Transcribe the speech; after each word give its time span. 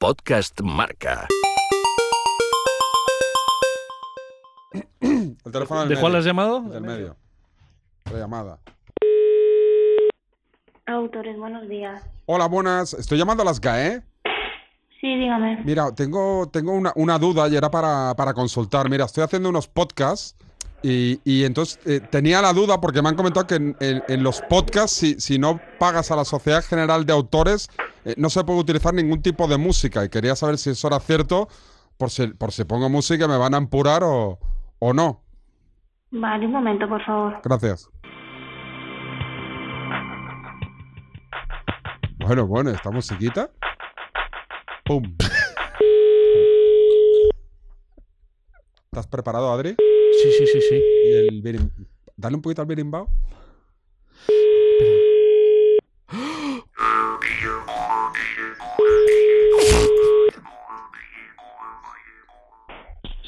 Podcast 0.00 0.58
Marca. 0.62 1.28
El 5.02 5.52
teléfono 5.52 5.80
del 5.80 5.90
¿De 5.90 5.96
cuál 6.00 6.16
has 6.16 6.24
llamado? 6.24 6.62
Del 6.62 6.80
medio. 6.80 7.16
La 8.10 8.18
llamada. 8.18 8.58
Autores, 10.86 11.36
buenos 11.36 11.68
días. 11.68 12.02
Hola, 12.24 12.48
buenas. 12.48 12.94
Estoy 12.94 13.18
llamando 13.18 13.42
a 13.42 13.44
las 13.44 13.60
GAE. 13.60 14.00
Sí, 15.02 15.16
dígame. 15.18 15.62
Mira, 15.66 15.94
tengo, 15.94 16.48
tengo 16.50 16.72
una, 16.72 16.94
una 16.96 17.18
duda 17.18 17.46
y 17.48 17.56
era 17.56 17.70
para, 17.70 18.14
para 18.16 18.32
consultar. 18.32 18.88
Mira, 18.88 19.04
estoy 19.04 19.22
haciendo 19.22 19.50
unos 19.50 19.68
podcasts 19.68 20.34
y, 20.82 21.20
y 21.24 21.44
entonces 21.44 21.78
eh, 21.86 22.00
tenía 22.00 22.40
la 22.42 22.52
duda 22.52 22.80
porque 22.80 23.02
me 23.02 23.08
han 23.10 23.16
comentado 23.16 23.46
que 23.46 23.56
en, 23.56 23.76
en- 23.80 24.02
en 24.08 24.22
los 24.22 24.40
podcasts, 24.42 24.96
si, 24.96 25.20
si 25.20 25.38
no 25.38 25.60
pagas 25.78 26.10
a 26.10 26.16
la 26.16 26.24
Sociedad 26.24 26.64
General 26.64 27.04
de 27.06 27.12
Autores, 27.12 27.68
eh, 28.04 28.14
no 28.16 28.30
se 28.30 28.42
puede 28.44 28.60
utilizar 28.60 28.94
ningún 28.94 29.20
tipo 29.22 29.46
de 29.46 29.58
música. 29.58 30.04
Y 30.04 30.08
quería 30.08 30.34
saber 30.36 30.56
si 30.58 30.70
eso 30.70 30.88
era 30.88 31.00
cierto, 31.00 31.48
por 31.96 32.10
si, 32.10 32.28
por 32.28 32.52
si 32.52 32.64
pongo 32.64 32.88
música 32.88 33.28
me 33.28 33.36
van 33.36 33.54
a 33.54 33.58
empurar 33.58 34.02
o, 34.04 34.38
o 34.78 34.92
no. 34.92 35.22
Vale, 36.12 36.46
un 36.46 36.52
momento, 36.52 36.88
por 36.88 37.04
favor. 37.04 37.40
Gracias. 37.44 37.88
Bueno, 42.18 42.46
bueno, 42.46 42.70
esta 42.70 42.90
musiquita. 42.90 43.50
¡Pum! 44.84 45.02
¿Estás 49.00 49.12
preparado, 49.12 49.50
Adri? 49.50 49.76
Sí, 50.22 50.32
sí, 50.32 50.46
sí, 50.46 50.60
sí. 50.60 50.74
Y 50.74 51.48
el 51.48 51.70
Dale 52.18 52.36
un 52.36 52.42
poquito 52.42 52.60
al 52.60 52.68
birimbao. 52.68 53.08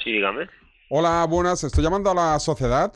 Sí, 0.04 0.12
dígame. 0.12 0.46
Hola, 0.90 1.26
buenas. 1.26 1.64
Estoy 1.64 1.82
llamando 1.82 2.10
a 2.10 2.14
la 2.14 2.38
sociedad. 2.38 2.92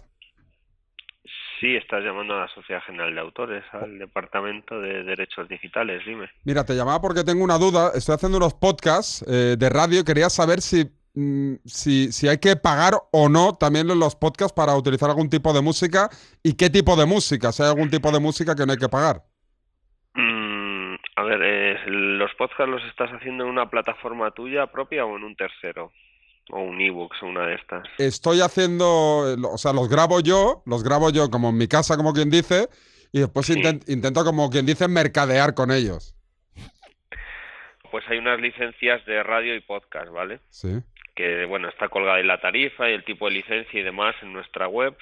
Sí, 1.61 1.75
estás 1.75 2.05
llamando 2.05 2.35
a 2.35 2.41
la 2.41 2.49
Sociedad 2.49 2.83
General 2.83 3.15
de 3.15 3.21
Autores, 3.21 3.65
al 3.73 3.99
Departamento 3.99 4.79
de 4.79 5.03
Derechos 5.05 5.49
Digitales, 5.49 6.03
dime. 6.05 6.29
Mira, 6.45 6.65
te 6.65 6.75
llamaba 6.75 7.01
porque 7.01 7.25
tengo 7.25 7.43
una 7.43 7.57
duda. 7.57 7.93
Estoy 7.95 8.15
haciendo 8.15 8.37
unos 8.37 8.53
podcasts 8.53 9.25
eh, 9.27 9.57
de 9.59 9.69
radio 9.71 10.01
y 10.01 10.05
quería 10.05 10.29
saber 10.29 10.61
si, 10.61 10.85
si, 11.65 12.13
si 12.13 12.29
hay 12.29 12.39
que 12.39 12.57
pagar 12.57 12.93
o 13.11 13.29
no 13.29 13.55
también 13.55 13.87
los 13.87 14.15
podcasts 14.17 14.53
para 14.53 14.77
utilizar 14.77 15.09
algún 15.09 15.31
tipo 15.31 15.53
de 15.55 15.63
música 15.63 16.11
y 16.43 16.55
qué 16.55 16.69
tipo 16.69 16.95
de 16.95 17.07
música. 17.07 17.53
Si 17.53 17.63
hay 17.63 17.71
algún 17.71 17.89
tipo 17.91 18.13
de 18.13 18.21
música 18.21 18.55
que 18.55 18.67
no 18.67 18.73
hay 18.73 18.79
que 18.79 18.89
pagar. 18.91 19.23
Mm, 20.15 20.95
a 21.17 21.23
ver, 21.23 21.41
eh, 21.43 21.77
¿los 21.87 22.31
podcasts 22.35 22.69
los 22.69 22.83
estás 22.85 23.11
haciendo 23.11 23.45
en 23.45 23.51
una 23.51 23.71
plataforma 23.71 24.31
tuya 24.33 24.67
propia 24.67 25.07
o 25.07 25.17
en 25.17 25.25
un 25.25 25.37
tercero? 25.37 25.91
O 26.51 26.61
un 26.61 26.81
ebooks 26.81 27.23
o 27.23 27.27
una 27.27 27.47
de 27.47 27.55
estas. 27.55 27.83
Estoy 27.99 28.41
haciendo, 28.41 29.25
eh, 29.33 29.37
o 29.51 29.59
sea, 29.59 29.73
los 29.73 29.89
grabo 29.89 30.21
yo, 30.21 30.63
los 30.67 30.85
grabo 30.85 31.11
yo 31.11 31.29
como 31.31 31.49
en 31.49 31.57
mi 31.57 31.67
casa, 31.67 31.97
como 31.97 32.13
quien 32.13 32.31
dice, 32.31 32.69
y 33.11 33.21
después 33.21 33.47
Sí. 33.47 33.55
intento, 33.89 34.25
como 34.25 34.49
quien 34.51 34.67
dice, 34.67 34.87
mercadear 34.87 35.55
con 35.55 35.71
ellos. 35.73 36.15
Pues 37.91 38.05
hay 38.09 38.19
unas 38.19 38.39
licencias 38.39 39.05
de 39.07 39.23
radio 39.23 39.57
y 39.57 39.61
podcast, 39.61 40.11
¿vale? 40.11 40.41
Sí. 40.51 40.69
Que 41.17 41.45
bueno, 41.47 41.69
está 41.69 41.89
colgada 41.89 42.19
ahí 42.19 42.23
la 42.25 42.41
tarifa 42.41 42.89
y 42.89 42.93
el 42.93 43.05
tipo 43.05 43.27
de 43.27 43.33
licencia 43.35 43.81
y 43.81 43.83
demás 43.83 44.15
en 44.23 44.33
nuestra 44.33 44.69
web, 44.69 44.95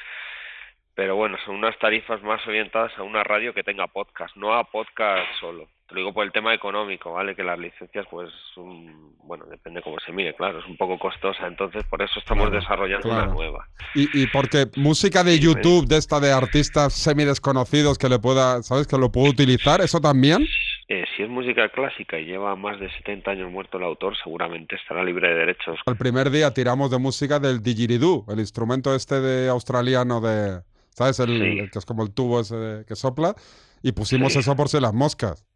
pero 0.95 1.17
bueno, 1.17 1.37
son 1.45 1.57
unas 1.57 1.77
tarifas 1.79 2.23
más 2.23 2.47
orientadas 2.47 2.93
a 2.97 3.03
una 3.03 3.25
radio 3.25 3.53
que 3.53 3.65
tenga 3.65 3.89
podcast, 3.89 4.35
no 4.37 4.55
a 4.55 4.65
podcast 4.71 5.25
solo. 5.41 5.69
Te 5.89 5.95
lo 5.97 6.01
digo 6.01 6.15
por 6.15 6.25
el 6.25 6.33
tema 6.33 6.55
económico, 6.55 7.13
¿vale? 7.13 7.35
Que 7.35 7.43
las 7.43 7.59
licencias, 7.59 8.07
pues, 8.11 8.31
bueno, 8.57 9.45
depende 9.47 9.83
cómo 9.83 9.97
se 10.07 10.13
mire, 10.13 10.35
claro, 10.35 10.61
es 10.61 10.67
un 10.67 10.77
poco 10.79 10.99
costosa, 10.99 11.47
entonces 11.47 11.85
por 11.91 12.01
eso 12.01 12.19
estamos 12.21 12.49
Claro, 12.49 12.61
desarrollando 12.61 13.09
claro. 13.09 13.25
una 13.25 13.35
nueva. 13.35 13.69
Y, 13.95 14.23
y 14.23 14.27
porque 14.29 14.67
música 14.77 15.23
de 15.25 15.39
YouTube, 15.39 15.87
de 15.87 15.99
esta 15.99 16.21
de 16.21 16.33
artistas 16.33 16.95
semidesconocidos 16.95 17.99
que 17.99 18.09
le 18.09 18.19
pueda, 18.19 18.63
¿sabes? 18.63 18.87
Que 18.87 18.97
lo 18.97 19.11
puedo 19.13 19.29
utilizar, 19.31 19.81
¿eso 19.83 20.01
también? 20.01 20.47
Eh, 20.89 21.05
si 21.17 21.23
es 21.23 21.31
música 21.31 21.71
clásica 21.71 22.19
y 22.19 22.27
lleva 22.27 22.55
más 22.57 22.79
de 22.79 22.91
70 22.99 23.31
años 23.31 23.51
muerto 23.51 23.79
el 23.79 23.85
autor, 23.85 24.15
seguramente 24.23 24.77
estará 24.77 25.03
libre 25.03 25.29
de 25.29 25.35
derechos. 25.35 25.79
El 25.87 25.97
primer 25.97 26.31
día 26.31 26.53
tiramos 26.53 26.91
de 26.91 26.99
música 26.99 27.39
del 27.39 27.63
didgeridoo, 27.63 28.27
el 28.29 28.39
instrumento 28.41 28.95
este 28.95 29.21
de 29.21 29.49
australiano 29.49 30.21
de, 30.21 30.61
¿sabes? 30.91 31.21
El, 31.21 31.29
Sí. 31.29 31.59
el 31.61 31.71
que 31.71 31.79
es 31.79 31.87
como 31.87 32.03
el 32.03 32.13
tubo 32.13 32.41
ese 32.41 32.57
de- 32.57 32.85
que 32.85 32.97
sopla, 32.97 33.35
y 33.83 33.93
pusimos 33.93 34.35
Sí. 34.35 34.41
eso 34.41 34.55
por 34.57 34.69
si 34.69 34.79
las 34.79 34.93
moscas. 34.93 35.47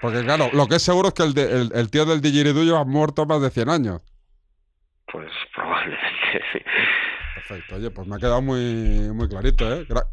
Porque 0.00 0.22
claro, 0.24 0.48
lo 0.54 0.66
que 0.66 0.76
es 0.76 0.82
seguro 0.82 1.08
es 1.08 1.14
que 1.14 1.22
el, 1.22 1.34
de- 1.34 1.52
el, 1.52 1.72
el 1.74 1.90
tío 1.90 2.06
del 2.06 2.22
didgeridoo 2.22 2.64
lleva 2.64 2.84
muerto 2.84 3.26
más 3.26 3.42
de 3.42 3.50
100 3.50 3.68
años. 3.68 4.00
Pues 5.12 5.30
probablemente 5.54 6.40
sí. 6.52 6.58
Perfecto, 7.34 7.76
oye, 7.76 7.90
pues 7.90 8.08
me 8.08 8.16
ha 8.16 8.18
quedado 8.18 8.40
muy, 8.40 9.10
muy 9.12 9.28
clarito, 9.28 9.70
¿eh? 9.70 9.86
Gra- 9.86 10.06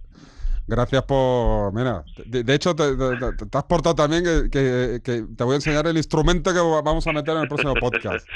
gracias 0.69 1.03
por... 1.03 1.73
Mira, 1.73 2.03
de, 2.25 2.43
de 2.43 2.53
hecho 2.53 2.75
te, 2.75 2.95
te- 2.95 3.17
te- 3.37 3.45
te 3.45 3.57
has 3.57 3.63
portado 3.65 3.95
también 3.95 4.23
que, 4.23 4.49
que- 4.49 5.01
que 5.03 5.23
te 5.35 5.43
voy 5.43 5.53
a 5.53 5.55
enseñar 5.55 5.85
el 5.87 5.97
instrumento 5.97 6.53
que 6.53 6.59
va- 6.59 6.81
vamos 6.81 7.05
a 7.07 7.11
meter 7.11 7.35
en 7.35 7.41
el 7.43 7.47
próximo 7.47 7.73
podcast. 7.75 8.27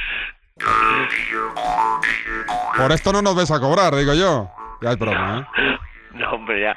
Por 2.77 2.91
esto 2.91 3.11
no 3.13 3.21
nos 3.21 3.35
vais 3.35 3.51
a 3.51 3.59
cobrar, 3.59 3.95
digo 3.95 4.13
yo. 4.13 4.51
Ya 4.81 4.91
es 4.91 4.97
broma, 4.99 5.47
¿eh? 5.57 5.77
No, 6.15 6.31
hombre, 6.33 6.61
ya. 6.61 6.75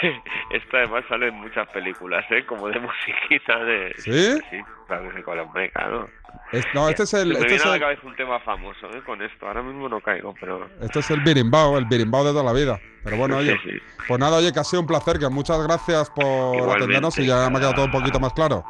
Esto 0.50 0.76
además 0.76 1.04
sale 1.08 1.28
en 1.28 1.34
muchas 1.34 1.66
películas, 1.70 2.24
¿eh? 2.30 2.46
Como 2.46 2.68
de 2.68 2.78
musiquita 2.78 3.58
de... 3.64 3.92
¿Sí? 3.98 4.38
Sí, 4.50 4.60
claro 4.86 5.10
la 5.34 5.42
hombre, 5.42 5.70
claro. 5.72 6.08
Es- 6.52 6.66
no, 6.72 6.88
este 6.88 7.02
es 7.02 7.14
el... 7.14 7.28
Me 7.30 7.34
Este 7.34 7.46
viene 7.46 7.56
es 7.56 7.66
a 7.66 7.68
la 7.70 7.74
el, 7.74 7.80
cabeza 7.80 8.02
un 8.06 8.14
tema 8.14 8.38
famoso, 8.40 8.86
¿eh? 8.94 9.02
Con 9.04 9.20
esto. 9.22 9.46
Ahora 9.48 9.62
mismo 9.62 9.88
no 9.88 10.00
caigo, 10.00 10.34
pero... 10.38 10.68
este 10.80 11.00
es 11.00 11.10
el 11.10 11.20
birimbao, 11.22 11.78
el 11.78 11.86
birimbao 11.86 12.24
de 12.24 12.30
toda 12.30 12.44
la 12.44 12.52
vida. 12.52 12.78
Pero 13.06 13.16
bueno, 13.16 13.36
oye, 13.38 13.52
Sí, 13.64 13.70
sí. 13.70 13.78
pues 14.06 14.20
nada, 14.20 14.36
oye, 14.36 14.52
que 14.52 14.60
ha 14.60 14.64
sido 14.64 14.82
un 14.82 14.86
placer, 14.86 15.18
que 15.18 15.28
muchas 15.30 15.58
gracias 15.62 16.10
por 16.10 16.24
Igualmente. 16.26 16.74
atendernos 16.84 17.18
y 17.18 17.26
ya 17.26 17.48
me 17.48 17.56
ha 17.56 17.60
quedado 17.60 17.74
todo 17.76 17.84
un 17.86 17.92
poquito 17.92 18.20
más 18.20 18.34
claro. 18.34 18.62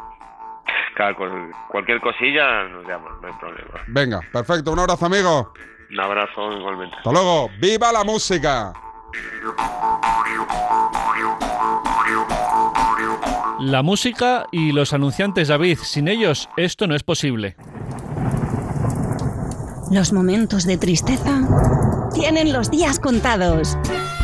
Claro, 0.95 1.17
con 1.17 1.51
cualquier 1.69 2.01
cosilla 2.01 2.65
nos 2.69 2.87
llaman, 2.87 3.13
no 3.21 3.27
hay 3.29 3.35
problema. 3.35 3.71
Venga, 3.89 4.21
perfecto, 4.33 4.73
un 4.73 4.79
abrazo, 4.79 5.07
amigo. 5.07 5.53
Un 5.91 6.01
abrazo 6.01 6.53
igualmente. 6.53 6.97
Hasta 6.97 7.13
luego. 7.13 7.51
¡Viva 7.61 7.93
la 7.93 8.03
música! 8.05 8.73
La 13.61 13.83
música 13.83 14.47
y 14.53 14.73
los 14.73 14.93
anunciantes, 14.93 15.49
David. 15.49 15.79
Sin 15.83 16.09
ellos, 16.09 16.49
esto 16.57 16.87
no 16.87 16.95
es 16.95 17.03
posible. 17.03 17.57
Los 19.91 20.13
momentos 20.13 20.67
de 20.67 20.77
tristeza 20.77 21.41
tienen 22.15 22.53
los 22.53 22.71
días 22.71 22.99
contados. 23.01 23.77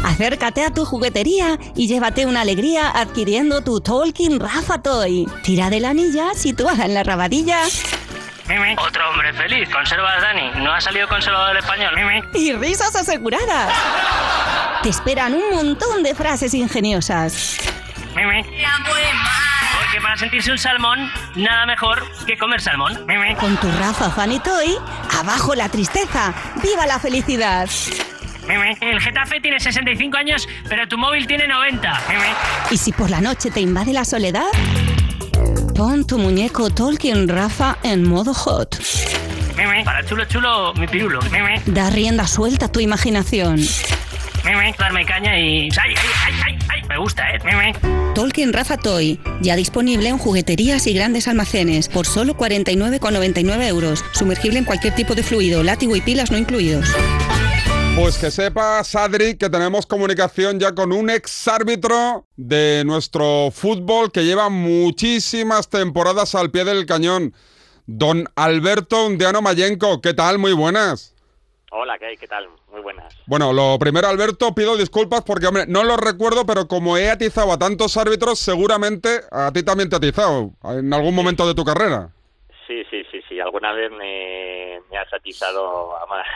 Acércate 0.04 0.64
a 0.64 0.70
tu 0.74 0.84
juguetería 0.84 1.58
y 1.76 1.86
llévate 1.86 2.26
una 2.26 2.40
alegría 2.40 2.90
adquiriendo 2.90 3.62
tu 3.62 3.80
Tolkien 3.80 4.40
Rafa 4.40 4.82
Toy. 4.82 5.28
Tira 5.44 5.70
de 5.70 5.80
la 5.80 5.90
anilla 5.90 6.34
situada 6.34 6.86
en 6.86 6.94
la 6.94 7.02
rabadilla 7.04 7.60
Otro 8.78 9.10
hombre 9.10 9.32
feliz. 9.32 9.68
Conservas, 9.70 10.20
Dani. 10.20 10.64
¿No 10.64 10.72
ha 10.72 10.80
salido 10.80 11.08
conservado 11.08 11.52
el 11.52 11.58
español? 11.58 11.94
y 12.34 12.52
risas 12.54 12.94
aseguradas. 12.96 13.72
Te 14.82 14.88
esperan 14.88 15.34
un 15.34 15.50
montón 15.50 16.02
de 16.02 16.14
frases 16.14 16.52
ingeniosas. 16.54 17.58
Porque 18.14 20.00
para 20.02 20.16
sentirse 20.16 20.50
un 20.50 20.58
salmón, 20.58 21.10
nada 21.36 21.64
mejor 21.66 22.04
que 22.26 22.36
comer 22.36 22.60
salmón. 22.60 23.06
Con 23.38 23.56
tu 23.56 23.70
Rafa 23.78 24.10
Funny 24.10 24.40
Toy, 24.40 24.76
abajo 25.18 25.54
la 25.54 25.68
tristeza, 25.68 26.34
viva 26.62 26.86
la 26.86 26.98
felicidad. 26.98 27.68
El 28.80 29.00
Getafe 29.00 29.40
tiene 29.40 29.60
65 29.60 30.16
años, 30.16 30.48
pero 30.68 30.88
tu 30.88 30.98
móvil 30.98 31.26
tiene 31.26 31.46
90. 31.46 32.02
Y 32.70 32.76
si 32.76 32.92
por 32.92 33.10
la 33.10 33.20
noche 33.20 33.50
te 33.50 33.60
invade 33.60 33.92
la 33.92 34.04
soledad, 34.04 34.46
pon 35.76 36.06
tu 36.06 36.18
muñeco 36.18 36.70
Tolkien 36.70 37.28
Rafa 37.28 37.78
en 37.82 38.04
modo 38.04 38.34
hot. 38.34 38.78
Para 39.84 40.04
chulo 40.04 40.24
chulo, 40.24 40.74
mi 40.74 40.86
pirulo. 40.86 41.20
Da 41.66 41.90
rienda 41.90 42.26
suelta 42.26 42.66
a 42.66 42.72
tu 42.72 42.80
imaginación. 42.80 43.60
Darme 44.78 45.04
caña 45.04 45.38
y... 45.38 45.68
¡Ay, 45.80 45.94
ay, 46.44 46.58
ay! 46.68 46.82
Me 46.88 46.98
gusta, 46.98 47.22
¿eh? 47.32 47.72
Tolkien 48.14 48.52
Rafa 48.52 48.76
Toy, 48.76 49.18
ya 49.40 49.56
disponible 49.56 50.08
en 50.08 50.18
jugueterías 50.18 50.86
y 50.86 50.92
grandes 50.92 51.28
almacenes, 51.28 51.88
por 51.88 52.06
solo 52.06 52.36
49,99 52.36 53.68
euros. 53.68 54.04
Sumergible 54.12 54.58
en 54.58 54.64
cualquier 54.64 54.94
tipo 54.94 55.14
de 55.14 55.22
fluido, 55.22 55.62
látigo 55.62 55.96
y 55.96 56.00
pilas 56.00 56.30
no 56.30 56.38
incluidos. 56.38 56.94
Pues 57.94 58.18
que 58.18 58.30
sepas, 58.30 58.96
Adri, 58.96 59.36
que 59.36 59.50
tenemos 59.50 59.86
comunicación 59.86 60.58
ya 60.58 60.74
con 60.74 60.92
un 60.92 61.10
ex 61.10 61.46
árbitro 61.46 62.24
de 62.36 62.82
nuestro 62.86 63.50
fútbol 63.52 64.10
que 64.10 64.24
lleva 64.24 64.48
muchísimas 64.48 65.68
temporadas 65.68 66.34
al 66.34 66.50
pie 66.50 66.64
del 66.64 66.86
cañón. 66.86 67.34
Don 67.86 68.24
Alberto 68.34 69.06
Undiano 69.06 69.42
Mayenco, 69.42 70.00
¿qué 70.00 70.14
tal? 70.14 70.38
Muy 70.38 70.54
buenas. 70.54 71.14
Hola, 71.70 71.98
¿qué 71.98 72.06
hay? 72.06 72.16
¿Qué 72.16 72.26
tal? 72.26 72.48
Muy 72.70 72.80
buenas. 72.80 73.14
Bueno, 73.26 73.52
lo 73.52 73.78
primero, 73.78 74.08
Alberto, 74.08 74.54
pido 74.54 74.76
disculpas 74.76 75.22
porque, 75.22 75.46
hombre, 75.46 75.66
no 75.68 75.84
lo 75.84 75.96
recuerdo, 75.96 76.46
pero 76.46 76.68
como 76.68 76.96
he 76.96 77.10
atizado 77.10 77.52
a 77.52 77.58
tantos 77.58 77.96
árbitros, 77.98 78.38
seguramente 78.38 79.20
a 79.30 79.52
ti 79.52 79.62
también 79.62 79.90
te 79.90 79.96
ha 79.96 79.98
atizado 79.98 80.52
en 80.64 80.92
algún 80.94 81.14
momento 81.14 81.46
de 81.46 81.54
tu 81.54 81.64
carrera. 81.64 82.10
Sí, 82.66 82.82
sí, 82.90 83.02
sí, 83.10 83.20
sí. 83.28 83.38
alguna 83.38 83.72
vez 83.72 83.90
me, 83.90 84.80
me 84.90 84.96
ha 84.96 85.06
atizado 85.12 85.96
además, 85.98 86.26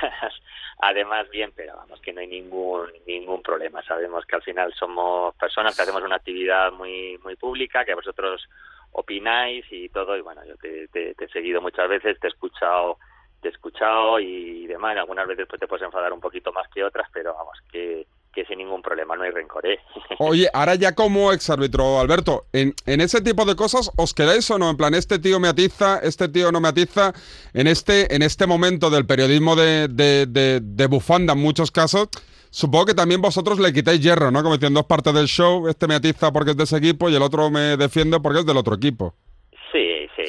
además 0.78 1.28
bien, 1.30 1.52
pero 1.54 1.76
vamos, 1.76 2.00
que 2.00 2.12
no 2.12 2.20
hay 2.20 2.26
ningún 2.26 2.88
ningún 3.06 3.42
problema. 3.42 3.82
Sabemos 3.82 4.24
que 4.26 4.36
al 4.36 4.42
final 4.42 4.72
somos 4.74 5.34
personas 5.36 5.74
que 5.76 5.82
hacemos 5.82 6.02
una 6.02 6.16
actividad 6.16 6.72
muy 6.72 7.18
muy 7.24 7.36
pública, 7.36 7.84
que 7.84 7.94
vosotros 7.94 8.48
opináis 8.92 9.64
y 9.70 9.88
todo, 9.90 10.16
y 10.16 10.20
bueno, 10.22 10.44
yo 10.46 10.56
te, 10.56 10.88
te- 10.88 11.14
he 11.18 11.28
seguido 11.28 11.60
muchas 11.60 11.88
veces, 11.88 12.18
te 12.20 12.26
he 12.26 12.30
escuchado 12.30 12.98
te 13.42 13.48
he 13.48 13.50
escuchado 13.50 14.18
y 14.18 14.66
demás, 14.66 14.96
algunas 14.96 15.26
veces 15.26 15.46
pues 15.46 15.60
te 15.60 15.66
puedes 15.68 15.84
enfadar 15.84 16.12
un 16.12 16.20
poquito 16.20 16.52
más 16.52 16.66
que 16.68 16.82
otras, 16.82 17.06
pero 17.12 17.34
vamos, 17.34 17.58
que, 17.70 18.06
que 18.36 18.44
sin 18.44 18.58
ningún 18.58 18.82
problema, 18.82 19.16
no 19.16 19.22
hay 19.24 19.30
rencor, 19.30 19.66
¿eh? 19.66 19.78
Oye, 20.18 20.48
ahora 20.52 20.74
ya 20.74 20.94
como 20.94 21.32
exárbitro, 21.32 21.98
Alberto, 21.98 22.44
¿en, 22.52 22.74
en 22.84 23.00
ese 23.00 23.22
tipo 23.22 23.46
de 23.46 23.56
cosas 23.56 23.90
os 23.96 24.12
quedáis 24.12 24.48
o 24.50 24.58
no? 24.58 24.68
En 24.70 24.76
plan, 24.76 24.92
este 24.94 25.18
tío 25.18 25.40
me 25.40 25.48
atiza, 25.48 25.98
este 26.00 26.28
tío 26.28 26.52
no 26.52 26.60
me 26.60 26.68
atiza. 26.68 27.14
En 27.54 27.66
este, 27.66 28.14
en 28.14 28.20
este 28.22 28.46
momento 28.46 28.90
del 28.90 29.06
periodismo 29.06 29.56
de, 29.56 29.88
de, 29.88 30.26
de- 30.26 30.60
de 30.62 30.86
bufanda, 30.86 31.32
en 31.32 31.40
muchos 31.40 31.70
casos, 31.70 32.08
supongo 32.50 32.84
que 32.86 32.94
también 32.94 33.22
vosotros 33.22 33.58
le 33.58 33.72
quitáis 33.72 34.00
hierro, 34.02 34.30
¿no? 34.30 34.42
Como 34.42 34.56
diciendo, 34.56 34.80
dos 34.80 34.86
partes 34.86 35.14
del 35.14 35.26
show, 35.28 35.66
este 35.68 35.86
me 35.88 35.94
atiza 35.94 36.30
porque 36.30 36.50
es 36.50 36.56
de 36.58 36.64
ese 36.64 36.76
equipo 36.76 37.08
y 37.08 37.14
el 37.16 37.22
otro 37.22 37.50
me 37.50 37.76
defiende 37.78 38.20
porque 38.20 38.40
es 38.40 38.46
del 38.46 38.58
otro 38.58 38.74
equipo. 38.74 39.14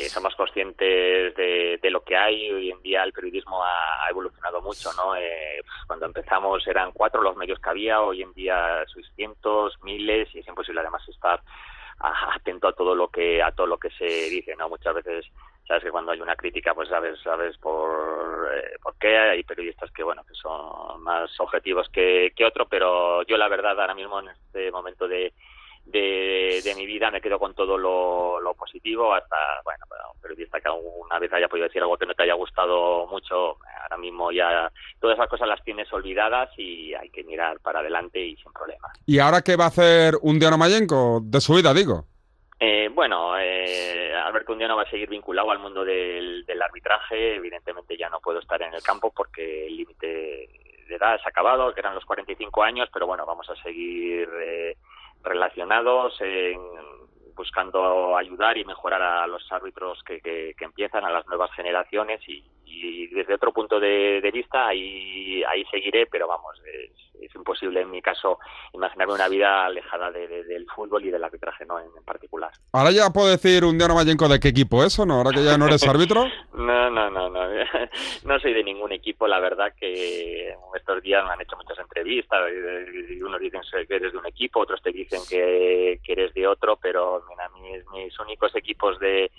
Sí, 0.07 0.13
somos 0.13 0.35
conscientes 0.35 1.35
de, 1.35 1.89
lo 1.89 2.01
que 2.03 2.15
hay. 2.15 2.51
Hoy 2.51 2.71
en 2.71 2.81
día 2.81 3.03
el 3.03 3.11
periodismo 3.11 3.61
ha, 3.63 4.09
evolucionado 4.09 4.61
mucho, 4.61 4.89
¿no? 4.93 5.15
Eh, 5.15 5.61
cuando 5.85 6.05
empezamos 6.05 6.65
eran 6.67 6.91
cuatro 6.91 7.21
los 7.21 7.35
medios 7.35 7.59
que 7.59 7.69
había, 7.69 8.01
hoy 8.01 8.21
en 8.21 8.31
día 8.33 8.85
cientos, 9.15 9.77
miles 9.83 10.29
y 10.33 10.39
es 10.39 10.47
imposible 10.47 10.81
además 10.81 11.01
estar 11.09 11.41
atento 11.99 12.67
a 12.67 12.73
todo 12.73 12.93
lo 12.95 13.09
que 13.09 13.41
a 13.41 13.51
todo 13.51 13.67
lo 13.67 13.77
que 13.77 13.89
se 13.91 14.05
dice, 14.05 14.55
¿no? 14.55 14.69
Muchas 14.69 14.95
veces 14.95 15.25
sabes 15.67 15.83
que 15.83 15.91
cuando 15.91 16.11
hay 16.11 16.21
una 16.21 16.35
crítica 16.35 16.73
pues 16.73 16.89
sabes 16.89 17.19
sabes 17.21 17.57
por 17.57 18.49
eh, 18.53 18.77
por 18.81 18.95
qué 18.97 19.17
hay 19.17 19.43
periodistas 19.43 19.91
que 19.91 20.03
bueno 20.03 20.23
que 20.23 20.35
son 20.35 21.01
más 21.01 21.29
objetivos 21.39 21.89
que, 21.89 22.31
que 22.35 22.45
otro 22.45 22.67
pero 22.69 23.23
yo 23.23 23.35
la 23.35 23.49
verdad 23.49 23.79
ahora 23.79 23.95
mismo 23.95 24.19
en 24.19 24.29
este 24.29 24.71
momento 24.71 25.07
de 25.07 25.33
de, 25.87 26.73
mi 26.75 26.85
vida 26.85 27.09
me 27.11 27.21
quedo 27.21 27.39
con 27.39 27.53
todo 27.53 27.77
lo, 27.77 28.39
lo 28.39 28.53
positivo 28.53 29.13
hasta 29.13 29.37
bueno 29.63 29.76
periodista 30.27 30.59
que 30.59 30.67
alguna 30.67 31.19
vez 31.19 31.31
haya 31.33 31.47
podido 31.47 31.67
decir 31.67 31.81
algo 31.81 31.97
que 31.97 32.05
no 32.05 32.13
te 32.13 32.23
haya 32.23 32.33
gustado 32.33 33.07
mucho 33.07 33.57
ahora 33.83 33.97
mismo 33.97 34.31
ya 34.31 34.71
todas 34.99 35.15
esas 35.17 35.29
cosas 35.29 35.47
las 35.47 35.63
tienes 35.63 35.91
olvidadas 35.93 36.49
y 36.57 36.93
hay 36.93 37.09
que 37.09 37.23
mirar 37.23 37.59
para 37.61 37.79
adelante 37.79 38.19
y 38.19 38.35
sin 38.37 38.51
problema 38.51 38.87
¿Y 39.05 39.19
ahora 39.19 39.41
qué 39.41 39.55
va 39.55 39.65
a 39.65 39.67
hacer 39.67 40.15
un 40.21 40.37
Diano 40.39 40.57
Mayenco 40.57 41.19
de 41.23 41.39
su 41.41 41.53
vida, 41.55 41.73
digo? 41.73 42.05
Eh, 42.59 42.89
bueno, 42.91 43.37
eh, 43.39 44.11
Alberto 44.15 44.51
Undiano 44.53 44.75
va 44.75 44.81
a 44.81 44.89
seguir 44.89 45.07
vinculado 45.09 45.51
al 45.51 45.59
mundo 45.59 45.85
del, 45.85 46.43
del 46.45 46.59
arbitraje. 46.61 47.35
Evidentemente 47.35 47.95
ya 47.95 48.09
no 48.09 48.19
puedo 48.19 48.39
estar 48.39 48.59
en 48.63 48.73
el 48.73 48.81
campo 48.81 49.13
porque 49.15 49.67
el 49.67 49.77
límite 49.77 50.07
de 50.87 50.95
edad 50.95 51.17
se 51.19 51.27
ha 51.27 51.29
acabado, 51.29 51.71
que 51.73 51.81
eran 51.81 51.93
los 51.93 52.03
45 52.05 52.63
años, 52.63 52.89
pero 52.91 53.05
bueno, 53.05 53.25
vamos 53.27 53.47
a 53.49 53.55
seguir 53.61 54.27
eh, 54.41 54.75
relacionados, 55.23 56.19
en- 56.21 56.59
buscando 57.37 58.17
ayudar 58.17 58.57
y 58.57 58.65
mejorar 58.65 59.01
a 59.01 59.27
los 59.27 59.49
árbitros 59.51 60.03
que, 60.03 60.19
que- 60.19 60.53
que 60.57 60.65
empiezan, 60.65 61.05
a 61.05 61.09
las 61.11 61.25
nuevas 61.27 61.51
generaciones 61.53 62.19
y, 62.27 62.43
y 62.67 63.07
desde 63.07 63.33
otro 63.33 63.51
punto 63.53 63.79
de, 63.79 64.19
de 64.21 64.31
vista 64.31 64.67
ahí, 64.67 65.43
ahí 65.43 65.63
seguiré, 65.71 66.05
pero 66.07 66.27
vamos, 66.27 66.59
es, 66.65 66.91
es 67.21 67.33
imposible 67.35 67.81
en 67.81 67.89
mi 67.89 68.01
caso 68.01 68.37
imaginarme 68.73 69.13
una 69.13 69.27
vida 69.29 69.65
alejada 69.65 70.11
de- 70.11 70.27
de- 70.27 70.43
del 70.43 70.67
fútbol 70.67 71.03
y 71.05 71.09
del 71.09 71.23
arbitraje 71.23 71.65
no 71.65 71.79
en, 71.79 71.87
en 71.97 72.03
particular. 72.03 72.51
Ahora 72.73 72.91
ya 72.91 73.09
puedo 73.09 73.27
decir 73.29 73.65
un 73.65 73.77
Diano 73.77 73.95
Mayenco 73.95 74.27
de 74.27 74.39
qué 74.39 74.49
equipo 74.49 74.83
es 74.83 74.97
o 74.99 75.05
no, 75.05 75.15
ahora 75.15 75.31
que 75.31 75.43
ya 75.43 75.57
no 75.57 75.65
eres 75.67 75.83
árbitro. 75.87 76.25
No, 76.53 76.89
no, 76.91 77.09
no, 77.09 77.29
no. 77.29 77.47
No 78.23 78.39
soy 78.39 78.53
de 78.53 78.63
ningún 78.63 78.91
equipo. 78.91 79.27
La 79.27 79.39
verdad 79.39 79.73
que 79.79 80.53
estos 80.75 81.01
días 81.01 81.23
me 81.25 81.31
han 81.31 81.41
hecho 81.41 81.55
muchas 81.55 81.79
entrevistas. 81.79 82.39
y- 82.51 83.13
y 83.13 83.21
Unos 83.21 83.39
dicen 83.39 83.61
que 83.87 83.95
eres 83.95 84.11
de 84.11 84.17
un 84.17 84.25
equipo, 84.27 84.59
otros 84.59 84.81
te 84.81 84.91
dicen 84.91 85.21
que, 85.29 85.99
que 86.03 86.11
eres 86.11 86.33
de 86.33 86.45
otro, 86.47 86.77
pero 86.77 87.23
mira, 87.29 87.49
mis, 87.61 87.85
mis 87.91 88.19
únicos 88.19 88.55
equipos 88.55 88.99
de, 88.99 89.31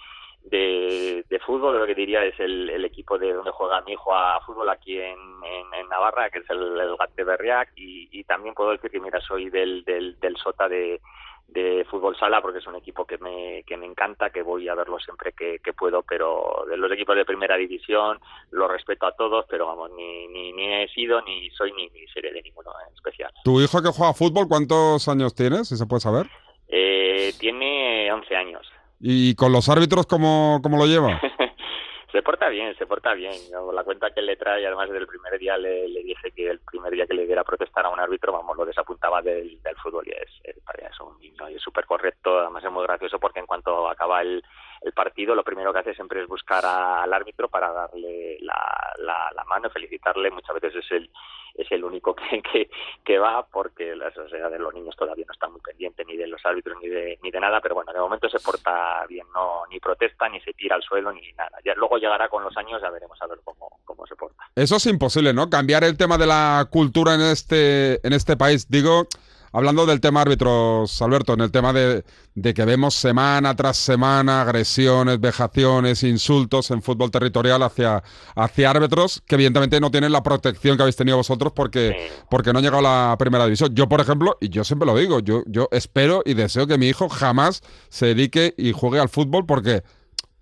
de, 0.45 1.25
de 1.29 1.39
fútbol, 1.41 1.79
lo 1.79 1.87
que 1.87 1.95
diría 1.95 2.25
es 2.25 2.39
el, 2.41 2.71
el 2.71 2.85
equipo 2.85 3.19
de 3.19 3.33
donde 3.33 3.51
juega 3.51 3.83
mi 3.83 3.93
hijo 3.93 4.15
a 4.15 4.41
fútbol 4.47 4.69
aquí 4.71 4.99
en, 4.99 5.19
en, 5.45 5.75
en 5.75 5.89
Navarra, 5.89 6.31
que 6.31 6.39
es 6.39 6.51
el, 6.51 6.79
el 6.81 6.97
Gat 6.97 7.15
de 7.15 7.25
Berriac, 7.25 7.73
y, 7.77 8.09
y 8.11 8.25
también 8.25 8.55
puedo 8.55 8.71
decir 8.71 8.91
que, 8.91 9.01
mira, 9.01 9.21
soy 9.21 9.51
del, 9.51 9.85
del, 9.85 10.19
del 10.21 10.37
Sota 10.37 10.69
de, 10.69 11.01
de 11.49 11.87
fútbol 11.91 12.17
sala 12.17 12.43
porque 12.43 12.59
es 12.59 12.67
un 12.67 12.77
equipo 12.77 13.07
que 13.07 13.17
me, 13.19 13.63
que 13.67 13.77
me 13.77 13.87
encanta, 13.87 14.31
que 14.31 14.43
voy 14.43 14.69
a 14.69 14.75
verlo 14.75 14.99
siempre 14.99 15.33
que, 15.33 15.59
que 15.61 15.73
puedo, 15.73 16.03
pero 16.03 16.65
de 16.69 16.77
los 16.77 16.93
equipos 16.93 17.17
de 17.17 17.25
primera 17.25 17.57
división 17.57 18.19
los 18.51 18.71
respeto 18.71 19.07
a 19.07 19.17
todos, 19.17 19.47
pero 19.49 19.67
vamos, 19.67 19.91
ni, 19.93 20.29
ni, 20.29 20.53
ni 20.53 20.75
he 20.75 20.89
sido, 20.89 21.23
ni 21.23 21.51
soy, 21.51 21.73
ni, 21.73 21.89
ni 21.89 22.07
seré 22.09 22.33
de 22.33 22.43
ninguno 22.43 22.71
en 22.87 22.95
especial. 22.95 23.33
¿Tu 23.45 23.61
hijo 23.61 23.83
que 23.83 23.89
juega 23.89 24.13
fútbol 24.13 24.47
cuántos 24.47 25.09
años 25.09 25.35
tienes, 25.35 25.69
si 25.69 25.77
se 25.77 25.87
puede 25.87 26.01
saber? 26.01 26.27
Eh, 26.69 27.33
tiene 27.41 28.13
11 28.13 28.37
años. 28.37 28.71
¿Y 29.01 29.35
con 29.35 29.53
los 29.53 29.69
árbitros 29.69 30.07
cómo, 30.07 30.61
cómo 30.63 30.77
lo 30.77 30.87
lleva? 30.87 31.21
se 32.13 32.23
porta 32.23 32.49
bien, 32.49 32.77
se 32.77 32.87
porta 32.87 33.15
bien. 33.15 33.35
Yo, 33.51 33.73
la 33.73 33.85
cuenta 33.85 34.11
que 34.11 34.23
le 34.23 34.37
trae, 34.37 34.67
además 34.67 34.89
desde 34.89 35.03
el 35.03 35.07
primer 35.07 35.39
día 35.39 35.57
le, 35.57 35.89
le 35.89 36.03
dije 36.03 36.33
que 36.33 36.51
el 36.51 36.61
primer 36.61 36.93
día 36.93 37.07
que 37.07 37.15
le 37.15 37.27
diera 37.27 37.43
a 37.43 37.45
protestar 37.45 37.87
a 37.87 37.91
un 37.91 38.01
árbitro, 38.01 38.33
vamos, 38.33 38.57
lo 38.57 38.65
desapuntaba 38.65 39.23
del, 39.23 39.63
del 39.63 39.77
fútbol 39.77 40.07
y 40.07 40.11
es, 40.11 40.31
es, 40.45 40.57
es 40.57 41.01
un 41.01 41.19
niño 41.21 41.47
es 41.49 41.63
súper 41.63 41.87
correcto. 41.87 42.39
Además 42.39 42.65
es 42.65 42.71
muy 42.73 42.83
gracioso 42.85 43.19
porque 43.19 43.41
en 43.41 43.47
cuanto 43.47 43.89
acaba 43.89 44.23
el, 44.23 44.43
el 44.81 44.93
partido, 44.93 45.35
lo 45.35 45.45
primero 45.45 45.73
que 45.73 45.81
hace 45.81 45.95
siempre 45.95 46.23
es 46.23 46.29
buscar 46.29 46.65
al 46.65 47.13
árbitro 47.13 47.49
para 47.49 47.73
darle 47.73 48.39
la, 48.41 48.93
la, 48.99 49.31
la 49.35 49.45
mano, 49.45 49.71
felicitarle. 49.71 50.31
Muchas 50.31 50.61
veces 50.61 50.85
es 50.85 50.93
el 50.93 51.11
es 51.59 51.71
el 51.73 51.85
único 51.85 52.15
que, 52.15 52.41
que, 52.53 52.71
que 53.05 53.19
va 53.19 53.47
porque 53.47 53.95
la 53.95 54.13
sociedad 54.13 54.51
de 54.51 54.59
los 54.59 54.73
niños 54.73 54.97
todavía 54.97 55.25
no 55.27 55.33
está 55.33 55.49
muy 55.49 55.61
pendiente 55.61 56.05
ni 56.05 56.17
de 56.17 56.27
los 56.27 56.45
árbitros 56.45 56.79
ni 56.81 56.89
de, 56.89 57.19
ni 57.23 57.31
de 57.31 57.41
nada, 57.41 57.61
pero 57.61 57.75
bueno, 57.75 57.93
de 57.93 57.99
momento 57.99 58.29
se 58.29 58.39
porta 58.39 59.05
bien, 59.09 59.27
no 59.35 59.63
ni 59.71 59.81
protesta, 59.81 60.29
ni 60.29 60.41
se 60.41 60.53
tira 60.55 60.77
al 60.77 60.83
suelo, 60.83 61.13
ni 61.13 61.33
nada. 61.33 61.59
Ya, 61.65 61.75
luego 61.75 61.99
llegará 61.99 62.29
con 62.29 62.45
los 62.45 62.57
años, 62.57 62.81
ya 62.81 62.91
veremos 62.91 63.21
a 63.21 63.27
ver 63.27 63.41
cómo, 63.45 63.81
cómo 63.85 64.07
se 64.07 64.17
porta. 64.17 64.45
Eso 64.55 64.77
es 64.77 64.87
imposible, 64.87 65.35
¿no? 65.35 65.51
Cambiar 65.51 65.85
el 65.85 65.97
tema 65.97 66.17
de 66.17 66.27
la 66.27 66.67
cultura 66.71 67.15
en 67.15 67.23
este, 67.23 68.07
en 68.07 68.13
este 68.13 68.37
país. 68.37 68.71
Digo, 68.71 69.07
hablando 69.53 69.87
del 69.87 70.01
tema 70.01 70.23
árbitros, 70.23 71.01
Alberto, 71.03 71.35
en 71.35 71.41
el 71.41 71.51
tema 71.51 71.73
de, 71.73 72.05
de 72.35 72.55
que 72.55 72.65
vemos 72.65 72.95
semana 72.95 73.55
tras 73.57 73.77
semana 73.77 74.43
agresiones, 74.43 75.21
vejaciones, 75.21 76.03
insultos 76.03 76.71
en 76.71 76.83
fútbol 76.83 77.11
territorial 77.11 77.63
hacia, 77.63 78.03
hacia 78.35 78.71
árbitros 78.71 79.23
que 79.27 79.35
evidentemente 79.35 79.81
no 79.81 79.91
tienen 79.91 80.13
la 80.13 80.23
protección 80.23 80.77
que 80.77 80.83
habéis 80.83 80.97
tenido 80.97 81.17
vosotros 81.17 81.53
porque, 81.55 82.11
porque 82.31 82.53
no 82.53 82.59
han 82.59 82.65
llegado 82.65 82.87
a 82.87 83.11
la 83.11 83.17
primera 83.19 83.45
división. 83.45 83.75
Yo, 83.75 83.89
por 83.89 84.01
ejemplo, 84.01 84.37
y 84.41 84.49
yo 84.49 84.65
siempre 84.65 84.87
lo 84.87 84.97
digo, 84.97 85.21
yo, 85.21 85.43
yo 85.47 85.69
espero 85.73 86.23
y 86.25 86.35
deseo 86.35 86.67
que 86.67 86.79
mi 86.79 86.87
hijo 86.87 87.09
jamás 87.09 87.63
se 87.89 88.07
dedique 88.07 88.55
y 88.57 88.73
juegue 88.73 89.01
al 89.01 89.09
fútbol 89.09 89.47
porque, 89.47 89.83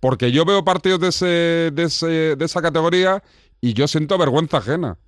porque 0.00 0.33
yo 0.33 0.45
veo 0.45 0.64
partidos 0.64 1.00
de, 1.00 1.09
ese, 1.09 1.26
de, 1.73 1.83
ese, 1.85 2.37
de 2.37 2.45
esa 2.45 2.62
categoría 2.62 3.23
y 3.61 3.75
yo 3.75 3.88
siento 3.88 4.19
vergüenza 4.19 4.59
ajena. 4.59 4.99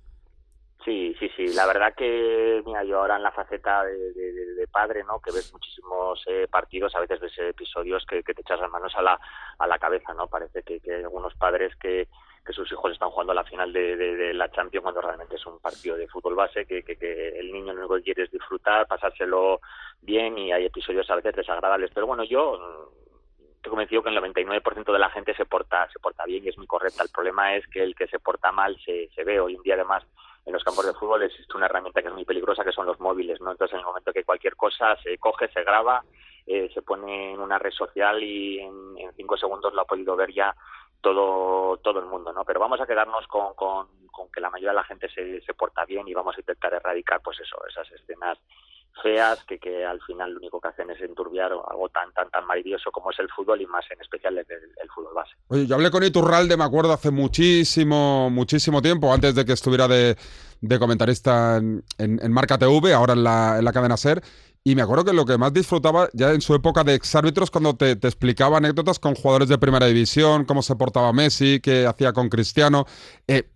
Sí. 1.49 1.55
La 1.55 1.65
verdad 1.65 1.93
que, 1.95 2.61
mira, 2.65 2.83
yo 2.83 2.99
ahora 2.99 3.15
en 3.15 3.23
la 3.23 3.31
faceta 3.31 3.83
de, 3.83 4.67
padre, 4.71 5.03
¿no? 5.03 5.19
Que 5.19 5.31
ves 5.31 5.51
muchísimos 5.51 6.23
eh, 6.27 6.47
partidos, 6.49 6.93
a 6.95 6.99
veces 6.99 7.19
ves 7.19 7.37
episodios 7.39 8.05
que, 8.05 8.21
te 8.21 8.41
echas 8.41 8.59
las 8.59 8.69
manos 8.69 8.93
a 8.95 9.01
la, 9.01 9.19
a 9.57 9.67
la 9.67 9.79
cabeza, 9.79 10.13
¿no? 10.13 10.27
Parece 10.27 10.61
que, 10.61 10.79
hay 10.85 11.03
algunos 11.03 11.33
padres 11.35 11.75
que, 11.77 12.07
que 12.45 12.53
sus 12.53 12.71
hijos 12.71 12.91
están 12.91 13.09
jugando 13.09 13.31
a 13.31 13.35
la 13.35 13.43
final 13.43 13.73
de, 13.73 13.95
de- 13.95 14.33
la 14.33 14.51
Champions 14.51 14.83
cuando 14.83 15.01
realmente 15.01 15.35
es 15.35 15.45
un 15.47 15.59
partido 15.59 15.97
de 15.97 16.07
fútbol 16.07 16.35
base, 16.35 16.65
que, 16.65 16.83
que, 16.83 16.97
que 16.97 17.39
el 17.39 17.51
niño 17.51 17.73
lo 17.73 17.79
único 17.79 17.95
que 17.95 18.03
quiere 18.03 18.23
es 18.23 18.31
disfrutar, 18.31 18.87
pasárselo 18.87 19.59
bien 20.01 20.37
y 20.37 20.51
hay 20.51 20.65
episodios 20.65 21.09
a 21.09 21.15
veces 21.15 21.35
desagradables. 21.35 21.89
Pero 21.93 22.05
bueno, 22.05 22.23
yo 22.23 22.59
mm, 22.59 23.55
estoy 23.55 23.69
convencido 23.71 24.03
que 24.03 24.09
el 24.09 24.17
99% 24.17 24.93
de 24.93 24.99
la 24.99 25.09
gente 25.09 25.33
se 25.35 25.45
porta 25.45 25.89
se 25.91 25.99
porta 25.99 26.25
bien 26.25 26.45
y 26.45 26.49
es 26.49 26.57
muy 26.57 26.67
correcta. 26.67 27.03
El 27.03 27.09
problema 27.09 27.55
es 27.55 27.65
que 27.67 27.81
el 27.83 27.95
que 27.95 28.07
se 28.07 28.19
porta 28.19 28.51
mal 28.51 28.77
se, 28.85 29.09
se 29.15 29.23
ve. 29.23 29.39
Hoy 29.39 29.55
en 29.55 29.63
día, 29.63 29.73
además, 29.73 30.03
en 30.45 30.53
los 30.53 30.63
campos 30.63 30.85
de 30.85 30.93
fútbol 30.93 31.23
existe 31.23 31.55
una 31.55 31.65
herramienta 31.67 32.01
que 32.01 32.07
es 32.07 32.13
muy 32.13 32.25
peligrosa, 32.25 32.63
que 32.63 32.71
son 32.71 32.85
los 32.85 32.99
móviles. 32.99 33.39
¿no? 33.41 33.51
Entonces, 33.51 33.73
en 33.73 33.79
el 33.79 33.85
momento 33.85 34.13
que 34.13 34.23
cualquier 34.23 34.55
cosa 34.55 34.95
se 35.03 35.17
coge, 35.17 35.47
se 35.49 35.63
graba, 35.63 36.03
eh, 36.45 36.69
se 36.73 36.81
pone 36.81 37.33
en 37.33 37.39
una 37.39 37.59
red 37.59 37.71
social 37.71 38.21
y 38.23 38.59
en, 38.59 38.97
en 38.97 39.13
cinco 39.13 39.37
segundos 39.37 39.73
lo 39.73 39.81
ha 39.81 39.85
podido 39.85 40.15
ver 40.15 40.33
ya 40.33 40.55
todo 41.01 41.77
todo 41.77 41.99
el 41.99 42.05
mundo, 42.05 42.33
¿no? 42.33 42.43
Pero 42.43 42.59
vamos 42.59 42.81
a 42.81 42.87
quedarnos 42.87 43.25
con, 43.27 43.53
con, 43.53 43.87
con 44.11 44.31
que 44.31 44.41
la 44.41 44.49
mayoría 44.49 44.71
de 44.71 44.75
la 44.75 44.83
gente 44.83 45.09
se, 45.09 45.41
se 45.41 45.53
porta 45.53 45.85
bien 45.85 46.07
y 46.07 46.13
vamos 46.13 46.35
a 46.35 46.39
intentar 46.39 46.73
erradicar, 46.73 47.21
pues 47.21 47.39
eso, 47.39 47.57
esas 47.67 47.89
escenas 47.91 48.37
feas 49.01 49.39
que, 49.47 49.57
que 49.59 49.85
al 49.85 50.01
final 50.01 50.31
lo 50.33 50.39
único 50.39 50.59
que 50.59 50.67
hacen 50.69 50.89
es 50.89 50.99
enturbiar 51.01 51.51
algo 51.51 51.89
tan 51.89 52.11
tan 52.13 52.29
tan 52.29 52.45
maravilloso 52.45 52.91
como 52.91 53.11
es 53.11 53.19
el 53.19 53.29
fútbol 53.29 53.61
y 53.61 53.65
más 53.65 53.85
en 53.91 54.01
especial 54.01 54.37
el, 54.37 54.45
fútbol 54.93 55.13
base. 55.15 55.31
Oye, 55.47 55.65
yo 55.67 55.75
hablé 55.75 55.89
con 55.91 56.03
Iturralde, 56.03 56.57
me 56.57 56.63
acuerdo, 56.65 56.91
hace 56.93 57.11
muchísimo, 57.11 58.29
muchísimo 58.29 58.81
tiempo, 58.81 59.13
antes 59.13 59.35
de 59.35 59.45
que 59.45 59.53
estuviera 59.53 59.87
de, 59.87 60.17
de 60.61 60.79
comentarista 60.79 61.57
en, 61.57 61.83
en- 61.97 62.19
en 62.21 62.31
Marca 62.31 62.57
TV, 62.57 62.93
ahora 62.93 63.13
en 63.13 63.23
la, 63.23 63.57
en 63.59 63.65
la 63.65 63.71
cadena 63.73 63.95
SER, 63.97 64.21
Y 64.63 64.75
me 64.75 64.81
acuerdo 64.81 65.05
que 65.05 65.13
lo 65.13 65.25
que 65.25 65.37
más 65.37 65.53
disfrutaba 65.53 66.09
ya 66.13 66.31
en 66.31 66.41
su 66.41 66.53
época 66.53 66.83
de 66.83 66.93
exárbitros 66.93 67.49
cuando 67.49 67.75
te, 67.75 67.95
te 67.95 68.07
explicaba 68.07 68.57
anécdotas 68.57 68.99
con 68.99 69.15
jugadores 69.15 69.47
de 69.47 69.57
primera 69.57 69.85
división, 69.85 70.43
cómo 70.45 70.61
se 70.61 70.75
portaba 70.75 71.13
Messi, 71.13 71.61
qué 71.61 71.85
hacía 71.87 72.11
con 72.11 72.27
Cristiano. 72.29 72.85
Eh, 73.27 73.49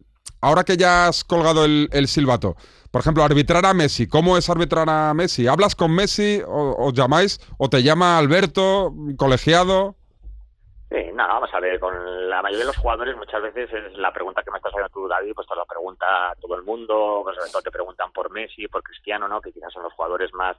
ahora 0.44 0.64
que 0.64 0.78
ya 0.78 1.08
has 1.08 1.24
colgado 1.24 1.64
el, 1.66 2.08
silbato, 2.08 2.56
por 2.92 3.02
ejemplo, 3.02 3.24
arbitrar 3.24 3.66
a 3.66 3.74
Messi, 3.74 4.08
¿cómo 4.08 4.38
es 4.38 4.50
arbitrar 4.50 4.90
a 4.90 5.14
Messi? 5.14 5.48
¿Hablas 5.48 5.76
con 5.76 5.96
Messi 5.96 6.42
o 6.46 6.76
os 6.88 6.94
llamáis 6.94 7.40
o 7.58 7.70
te 7.70 7.82
llama 7.82 8.18
Alberto, 8.18 8.94
colegiado? 9.18 9.96
Sí, 10.90 11.00
no, 11.16 11.26
vamos 11.28 11.50
a 11.54 11.60
ver, 11.60 11.80
con 11.80 12.30
la 12.30 12.42
mayoría 12.42 12.66
de 12.66 12.68
los 12.68 12.78
jugadores 12.78 13.16
muchas 13.16 13.42
veces 13.42 13.72
es 13.74 13.98
la 13.98 14.12
pregunta 14.12 14.44
que 14.44 14.52
me 14.52 14.58
estás 14.58 14.72
haciendo 14.72 14.90
tú, 14.90 15.08
David, 15.08 15.32
pues 15.34 15.48
te 15.48 15.56
lo 15.56 15.66
pregunta 15.66 16.06
todo 16.40 16.56
el 16.56 16.64
mundo, 16.64 17.22
pues 17.24 17.38
sobre 17.38 17.50
todo 17.50 17.62
te 17.62 17.72
preguntan 17.72 18.12
por 18.12 18.30
Messi, 18.30 18.68
por 18.68 18.84
Cristiano, 18.84 19.28
¿no? 19.28 19.42
Que 19.42 19.54
quizás 19.54 19.74
son 19.74 19.84
los 19.84 19.94
jugadores 19.94 20.32
más 20.34 20.58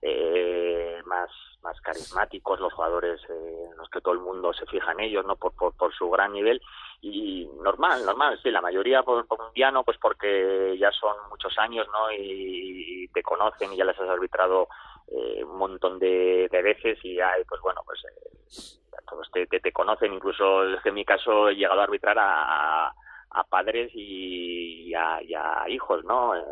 eh, 0.00 1.02
más 1.06 1.28
más 1.62 1.78
carismáticos, 1.80 2.60
los 2.60 2.72
jugadores 2.72 3.20
eh, 3.28 3.68
en 3.70 3.76
los 3.76 3.88
que 3.90 4.00
todo 4.00 4.14
el 4.14 4.20
mundo 4.20 4.52
se 4.54 4.66
fija 4.66 4.92
en 4.92 5.00
ellos, 5.00 5.24
¿no? 5.26 5.36
Por, 5.36 5.52
por 5.52 5.94
su 5.94 6.08
gran 6.08 6.32
nivel 6.32 6.60
y 7.00 7.46
normal, 7.62 8.04
normal, 8.04 8.38
sí, 8.42 8.50
la 8.50 8.60
mayoría 8.60 9.02
por, 9.02 9.26
por 9.26 9.40
un 9.40 9.52
piano, 9.52 9.84
pues 9.84 9.98
porque 9.98 10.76
ya 10.78 10.90
son 10.92 11.16
muchos 11.28 11.56
años, 11.58 11.86
¿no? 11.92 12.12
Y, 12.12 13.08
te 13.12 13.22
conocen 13.22 13.72
y 13.72 13.76
ya 13.76 13.84
les 13.84 13.98
has 14.00 14.08
arbitrado 14.08 14.68
eh, 15.06 15.44
un 15.44 15.56
montón 15.56 15.98
de, 16.00 16.48
veces 16.50 16.98
y 17.04 17.20
hay, 17.20 17.44
pues 17.44 17.60
bueno, 17.60 17.82
pues 17.84 18.02
eh, 18.04 18.98
todos 19.08 19.30
te, 19.30 19.46
te, 19.46 19.72
conocen, 19.72 20.12
incluso 20.12 20.64
es 20.68 20.82
que 20.82 20.88
en 20.88 20.96
mi 20.96 21.04
caso 21.04 21.48
he 21.48 21.54
llegado 21.54 21.80
a 21.80 21.84
arbitrar 21.84 22.18
a, 22.18 22.92
a 23.34 23.44
padres 23.44 23.90
y 23.94 24.92
a, 24.94 25.22
y 25.22 25.34
a 25.34 25.68
hijos, 25.68 26.04
¿no? 26.04 26.34
Eh, 26.34 26.42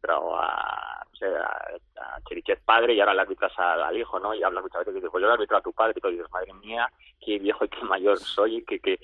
pero 0.00 0.36
a, 0.36 1.04
no 1.10 1.16
sé, 1.16 1.26
a, 1.26 2.14
a 2.16 2.20
Cherichet 2.28 2.62
padre 2.64 2.94
y 2.94 3.00
ahora 3.00 3.14
le 3.14 3.20
arbitras 3.22 3.52
al, 3.58 3.82
al 3.82 3.96
hijo, 3.96 4.18
¿no? 4.18 4.34
Y 4.34 4.42
hablas 4.42 4.64
muchas 4.64 4.80
veces 4.80 4.94
y 4.94 4.96
dices, 4.96 5.10
pues 5.10 5.22
yo 5.22 5.28
le 5.28 5.34
arbitro 5.34 5.58
a 5.58 5.62
tu 5.62 5.72
padre 5.72 5.94
y 5.96 6.00
tú 6.00 6.08
dices, 6.08 6.30
madre 6.30 6.52
mía, 6.54 6.90
qué 7.24 7.38
viejo 7.38 7.64
y 7.64 7.68
qué 7.68 7.82
mayor 7.84 8.18
soy, 8.18 8.64
que, 8.64 8.80
que 8.80 8.98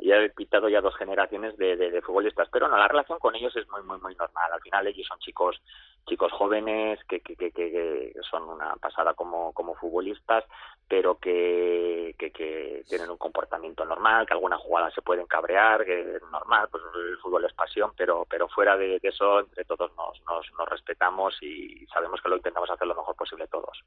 ya 0.00 0.16
he 0.16 0.30
pitado 0.30 0.68
ya 0.68 0.80
dos 0.80 0.96
generaciones 0.96 1.56
de, 1.56 1.76
de, 1.76 2.02
futbolistas. 2.02 2.48
Pero 2.50 2.68
no, 2.68 2.76
la 2.76 2.88
relación 2.88 3.18
con 3.18 3.34
ellos 3.34 3.54
es 3.56 3.68
muy, 3.68 3.82
muy, 3.82 3.98
muy 4.00 4.14
normal. 4.14 4.52
Al 4.52 4.60
final 4.60 4.86
ellos 4.86 5.06
son 5.06 5.18
chicos 5.18 5.60
chicos 6.06 6.32
jóvenes 6.32 6.98
que, 7.08 7.20
que, 7.20 7.36
que, 7.36 7.52
que 7.52 8.12
son 8.28 8.48
una 8.48 8.74
pasada 8.76 9.14
como, 9.14 9.52
como 9.52 9.74
futbolistas, 9.74 10.44
pero 10.88 11.18
que, 11.18 12.14
que, 12.18 12.82
tienen 12.88 13.10
un 13.10 13.16
comportamiento 13.16 13.84
normal, 13.84 14.26
que 14.26 14.32
alguna 14.32 14.58
jugada 14.58 14.90
se 14.90 15.02
pueden 15.02 15.26
cabrear, 15.26 15.84
que 15.84 16.16
es 16.16 16.22
normal, 16.32 16.68
pues 16.70 16.82
el 16.94 17.18
fútbol 17.18 17.44
es 17.44 17.52
pasión, 17.52 17.92
pero, 17.96 18.26
pero 18.28 18.48
fuera 18.48 18.76
de, 18.76 18.98
de 18.98 19.08
eso, 19.08 19.40
entre 19.40 19.64
todos 19.64 19.92
nos, 19.96 20.20
nos, 20.26 20.46
nos 20.58 20.68
respetamos 20.68 21.40
y 21.42 21.86
sabemos 21.92 22.20
que 22.20 22.28
lo 22.28 22.36
intentamos 22.36 22.70
hacer 22.70 22.88
lo 22.88 22.96
mejor 22.96 23.14
posible 23.14 23.46
todos. 23.46 23.84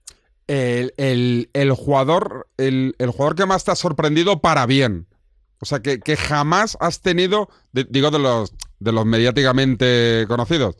El, 0.47 0.93
el, 0.97 1.49
el 1.53 1.71
jugador, 1.71 2.47
el, 2.57 2.95
el 2.99 3.09
jugador 3.09 3.35
que 3.35 3.45
más 3.45 3.65
te 3.65 3.71
ha 3.71 3.75
sorprendido 3.75 4.39
para 4.39 4.65
bien. 4.65 5.07
O 5.63 5.65
sea, 5.65 5.79
que, 5.81 5.99
que 5.99 6.15
jamás 6.15 6.77
has 6.79 7.01
tenido, 7.01 7.47
de- 7.71 7.85
digo 7.89 8.11
de 8.11 8.19
los, 8.19 8.53
de 8.79 8.91
los 8.91 9.05
mediáticamente 9.05 10.25
conocidos, 10.27 10.77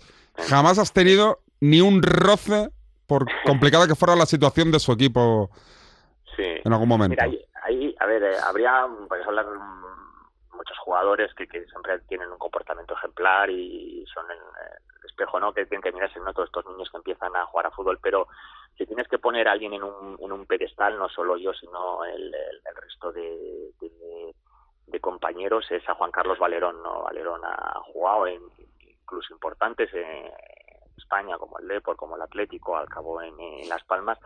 jamás 0.50 0.78
has 0.80 0.94
tenido 0.94 1.40
ni 1.62 1.82
un 1.82 2.04
roce 2.04 2.70
por 3.08 3.26
complicada 3.46 3.88
que 3.88 3.96
fuera 3.96 4.16
la 4.16 4.26
situación 4.26 4.72
de 4.72 4.80
su 4.80 4.92
equipo 4.92 5.50
Sí. 6.36 6.44
en 6.66 6.74
algún 6.74 6.90
momento. 6.90 7.12
Mira, 7.14 7.24
ahí, 7.26 7.46
ahí, 7.64 7.96
a 8.00 8.06
ver, 8.08 8.24
eh, 8.24 8.36
habría, 8.44 8.88
podemos 9.08 9.28
hablar 9.28 9.46
muchos 10.56 10.78
jugadores 10.80 11.32
que, 11.36 11.48
que 11.48 11.64
siempre 11.66 12.00
tienen 12.10 12.30
un 12.32 12.38
comportamiento 12.38 12.96
ejemplar 12.96 13.50
y 13.52 14.04
son 14.14 14.26
el, 14.32 14.38
el 14.38 15.10
espejo, 15.10 15.40
¿no? 15.40 15.54
Que 15.54 15.66
tienen 15.66 15.84
que 15.84 15.92
mirarse, 15.92 16.20
¿no? 16.20 16.34
Todos 16.34 16.48
estos 16.50 16.66
niños 16.68 16.90
que 16.90 16.98
empiezan 16.98 17.36
a 17.36 17.46
jugar 17.46 17.68
a 17.68 17.72
fútbol, 17.72 18.00
pero 18.02 18.28
si 18.78 18.86
tienes 18.88 19.08
que 19.08 19.20
poner 19.20 19.48
a 19.48 19.52
alguien 19.52 19.74
en 19.74 19.84
un, 19.84 20.18
en 20.20 20.32
un 20.32 20.46
pedestal, 20.48 20.98
no 20.98 21.08
solo 21.10 21.38
yo, 21.38 21.54
sino 21.54 22.04
el, 22.06 22.24
el, 22.34 22.62
el 22.66 22.76
resto 22.82 23.12
de, 23.12 23.72
de, 23.80 23.90
de 24.88 25.00
compañeros, 25.00 25.70
es 25.72 25.88
a 25.88 25.96
Juan 25.96 26.12
Carlos 26.12 26.40
Valerón, 26.40 26.82
¿no? 26.84 27.04
Valerón 27.04 27.42
ha 27.46 27.80
jugado 27.86 28.28
en 28.28 28.42
clubes 29.06 29.30
importantes 29.32 29.94
en 29.94 30.32
España, 30.98 31.38
como 31.38 31.60
el 31.60 31.68
Depor, 31.68 31.96
como 31.96 32.16
el 32.16 32.22
Atlético, 32.22 32.78
al 32.78 32.90
cabo 32.90 33.22
en, 33.22 33.36
Las 33.70 33.84
Palmas, 33.84 34.18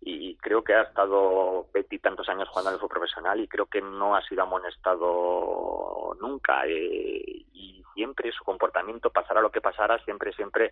y 0.00 0.36
creo 0.36 0.62
que 0.62 0.74
ha 0.74 0.82
estado 0.82 1.66
veintitantos 1.72 2.28
años 2.28 2.48
jugando 2.48 2.70
el 2.70 2.76
fútbol 2.76 2.98
profesional 3.00 3.40
y 3.40 3.48
creo 3.48 3.66
que 3.66 3.80
no 3.80 4.14
ha 4.14 4.22
sido 4.22 4.42
amonestado 4.42 6.14
nunca 6.20 6.66
eh, 6.66 7.46
y 7.52 7.82
siempre 7.94 8.30
su 8.32 8.44
comportamiento 8.44 9.10
pasara 9.10 9.40
lo 9.40 9.50
que 9.50 9.62
pasara 9.62 9.98
siempre 10.04 10.34
siempre 10.34 10.70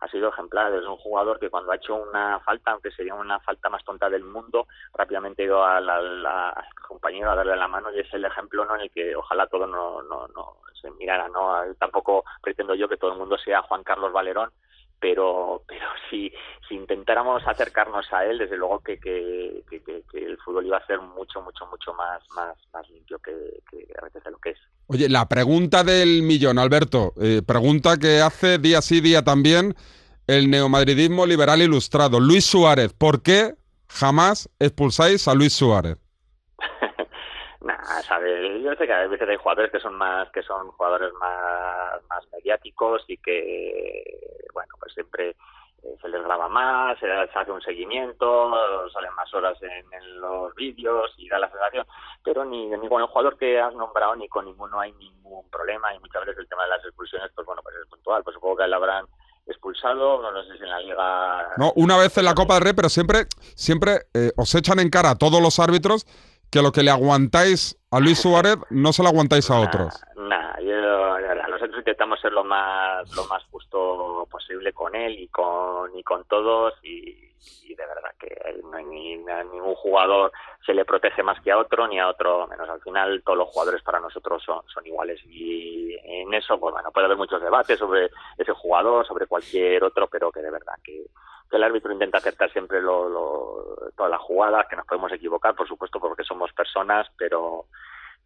ha 0.00 0.08
sido 0.08 0.28
ejemplar. 0.28 0.72
Es 0.74 0.84
un 0.86 0.96
jugador 0.96 1.38
que 1.38 1.50
cuando 1.50 1.72
ha 1.72 1.76
hecho 1.76 1.94
una 1.94 2.40
falta 2.40 2.72
aunque 2.72 2.90
sería 2.90 3.14
una 3.14 3.38
falta 3.40 3.68
más 3.68 3.84
tonta 3.84 4.08
del 4.10 4.24
mundo 4.24 4.66
rápidamente 4.94 5.42
ha 5.42 5.46
ido 5.46 5.64
a 5.64 5.80
la, 5.80 6.00
la- 6.00 6.50
al 6.50 6.74
compañero 6.86 7.30
a 7.30 7.34
darle 7.36 7.56
la 7.56 7.68
mano 7.68 7.92
y 7.92 8.00
es 8.00 8.12
el 8.14 8.24
ejemplo 8.24 8.64
no 8.64 8.74
en 8.76 8.82
el 8.82 8.90
que 8.90 9.14
ojalá 9.16 9.46
todo 9.46 9.66
no 9.66 10.02
no 10.02 10.26
no 10.28 10.56
se 10.80 10.90
mirara 10.92 11.28
no 11.28 11.62
tampoco 11.78 12.24
pretendo 12.42 12.74
yo 12.74 12.88
que 12.88 12.96
todo 12.96 13.12
el 13.12 13.18
mundo 13.18 13.36
sea 13.38 13.62
Juan 13.62 13.82
Carlos 13.82 14.12
Valerón 14.12 14.50
pero 15.00 15.62
pero 15.68 15.86
si, 16.10 16.32
si 16.68 16.74
intentáramos 16.74 17.42
acercarnos 17.46 18.12
a 18.12 18.24
él 18.26 18.38
desde 18.38 18.56
luego 18.56 18.80
que, 18.80 18.98
que, 18.98 19.64
que, 19.68 19.82
que- 19.82 20.02
que 20.10 20.18
el 20.24 20.38
fútbol 20.38 20.66
iba 20.66 20.78
a 20.78 20.86
ser 20.86 21.00
mucho 21.00 21.40
mucho 21.42 21.66
mucho 21.66 21.94
más 21.94 22.22
más 22.34 22.56
más 22.72 22.88
limpio 22.90 23.18
que, 23.20 23.32
que 23.70 23.86
a 24.00 24.04
veces 24.04 24.22
de 24.24 24.30
lo 24.30 24.38
que 24.38 24.50
es 24.50 24.58
Oye, 24.88 25.08
la 25.08 25.28
pregunta 25.28 25.82
del 25.82 26.22
millón, 26.22 26.58
Alberto, 26.58 27.12
eh, 27.20 27.42
pregunta 27.46 27.96
que 27.98 28.20
hace 28.20 28.58
día 28.58 28.80
sí, 28.82 29.00
día 29.00 29.22
también 29.22 29.74
el 30.28 30.48
neomadridismo 30.50 31.26
liberal 31.26 31.60
ilustrado. 31.62 32.20
Luis 32.20 32.46
Suárez, 32.46 32.92
¿por 32.92 33.22
qué 33.22 33.54
jamás 33.88 34.48
expulsáis 34.60 35.26
a 35.28 35.34
Luis 35.34 35.52
Suárez? 35.54 35.98
Nah, 37.60 38.02
sabe, 38.02 38.62
yo 38.62 38.74
sé 38.76 38.86
que 38.86 38.92
a 38.92 39.06
veces 39.08 39.28
hay 39.28 39.36
jugadores 39.36 39.72
que 39.72 39.80
son 39.80 39.94
más, 39.96 40.30
que 40.30 40.42
son 40.42 40.70
jugadores 40.72 41.12
más, 41.20 42.02
más 42.08 42.24
mediáticos 42.32 43.02
y 43.08 43.16
que, 43.18 44.04
bueno, 44.56 44.74
pues 44.80 44.94
siempre 44.94 45.36
eh, 45.82 45.96
se 46.00 46.08
les 46.08 46.22
graba 46.24 46.48
más, 46.48 46.98
se, 46.98 47.12
hace 47.12 47.52
un 47.52 47.60
seguimiento, 47.60 48.50
salen 48.90 49.12
más 49.14 49.32
horas 49.34 49.58
en, 49.60 49.92
en 49.92 50.20
los 50.20 50.54
vídeos 50.54 51.12
y 51.18 51.28
da 51.28 51.38
la 51.38 51.50
sensación, 51.50 51.86
pero 52.24 52.46
ni, 52.46 52.66
ni 52.68 52.88
con 52.88 53.02
el 53.02 53.08
jugador 53.08 53.36
que 53.36 53.60
has 53.60 53.74
nombrado 53.74 54.16
ni 54.16 54.28
con 54.28 54.46
ninguno 54.46 54.80
hay 54.80 54.92
ningún 54.92 55.46
problema 55.50 55.94
y 55.94 55.98
muchas 55.98 56.24
veces 56.24 56.38
el 56.38 56.48
tema 56.48 56.64
de 56.64 56.70
las 56.70 56.84
expulsiones, 56.86 57.30
pues 57.34 57.46
bueno, 57.46 57.60
pues 57.62 57.76
es 57.76 57.86
puntual, 57.90 58.24
pues 58.24 58.32
supongo 58.32 58.56
que 58.56 58.66
le 58.66 58.74
habrán 58.74 59.04
expulsado, 59.46 60.22
no, 60.22 60.32
no 60.32 60.42
sé 60.44 60.56
si 60.56 60.64
en 60.64 60.70
la 60.70 60.80
liga... 60.80 61.48
No, 61.58 61.72
una 61.76 61.98
vez 61.98 62.16
en 62.16 62.24
la 62.24 62.34
Copa 62.34 62.54
del 62.54 62.64
Rey, 62.64 62.72
pero 62.72 62.88
siempre, 62.88 63.26
siempre 63.54 64.06
eh, 64.14 64.32
os 64.38 64.54
echan 64.54 64.80
en 64.80 64.88
cara 64.88 65.10
a 65.10 65.16
todos 65.16 65.42
los 65.42 65.60
árbitros 65.60 66.06
que 66.50 66.62
lo 66.62 66.72
que 66.72 66.82
le 66.82 66.90
aguantáis 66.90 67.78
a 67.90 68.00
Luis 68.00 68.18
Suárez 68.18 68.56
no 68.70 68.92
se 68.92 69.02
lo 69.02 69.08
aguantáis 69.10 69.50
a 69.50 69.60
otros. 69.60 70.00
Nah, 70.16 70.58
yo, 70.60 71.18
la 71.20 71.28
verdad, 71.28 71.48
nosotros 71.48 71.75
intentamos 71.86 72.20
ser 72.20 72.32
lo 72.32 72.42
más 72.42 73.08
lo 73.14 73.24
más 73.26 73.44
justo 73.44 74.26
posible 74.28 74.72
con 74.72 74.96
él 74.96 75.20
y 75.20 75.28
con 75.28 75.96
y 75.96 76.02
con 76.02 76.24
todos 76.24 76.74
y, 76.82 77.14
de 77.76 77.86
verdad 77.86 78.10
que 78.18 78.34
no 78.64 78.78
ni, 78.80 79.14
a 79.28 79.44
ningún 79.44 79.74
jugador 79.74 80.32
se 80.64 80.72
le 80.74 80.84
protege 80.84 81.22
más 81.22 81.40
que 81.42 81.52
a 81.52 81.58
otro 81.58 81.86
ni 81.86 82.00
a 82.00 82.08
otro 82.08 82.46
menos. 82.48 82.68
Al 82.68 82.80
final 82.80 83.22
todos 83.22 83.38
los 83.38 83.48
jugadores 83.50 83.82
para 83.82 84.00
nosotros 84.00 84.42
son, 84.42 84.62
son 84.66 84.86
iguales 84.86 85.20
y 85.26 85.94
en 86.02 86.32
eso 86.34 86.58
pues 86.58 86.72
bueno 86.72 86.90
puede 86.90 87.04
haber 87.04 87.18
muchos 87.18 87.40
debates 87.40 87.78
sobre 87.78 88.10
ese 88.38 88.52
jugador 88.52 89.06
sobre 89.06 89.26
cualquier 89.26 89.84
otro 89.84 90.08
pero 90.08 90.32
que 90.32 90.40
de 90.40 90.50
verdad 90.50 90.74
que 90.82 91.06
que 91.48 91.56
el 91.56 91.62
árbitro 91.62 91.92
intenta 91.92 92.18
acertar 92.18 92.50
siempre 92.50 92.80
lo, 92.80 93.08
lo, 93.08 93.90
todas 93.96 94.10
las 94.10 94.20
jugadas, 94.20 94.66
que 94.68 94.74
nos 94.74 94.84
podemos 94.84 95.12
equivocar, 95.12 95.54
por 95.54 95.68
supuesto, 95.68 96.00
porque 96.00 96.24
somos 96.24 96.52
personas, 96.52 97.06
pero 97.16 97.66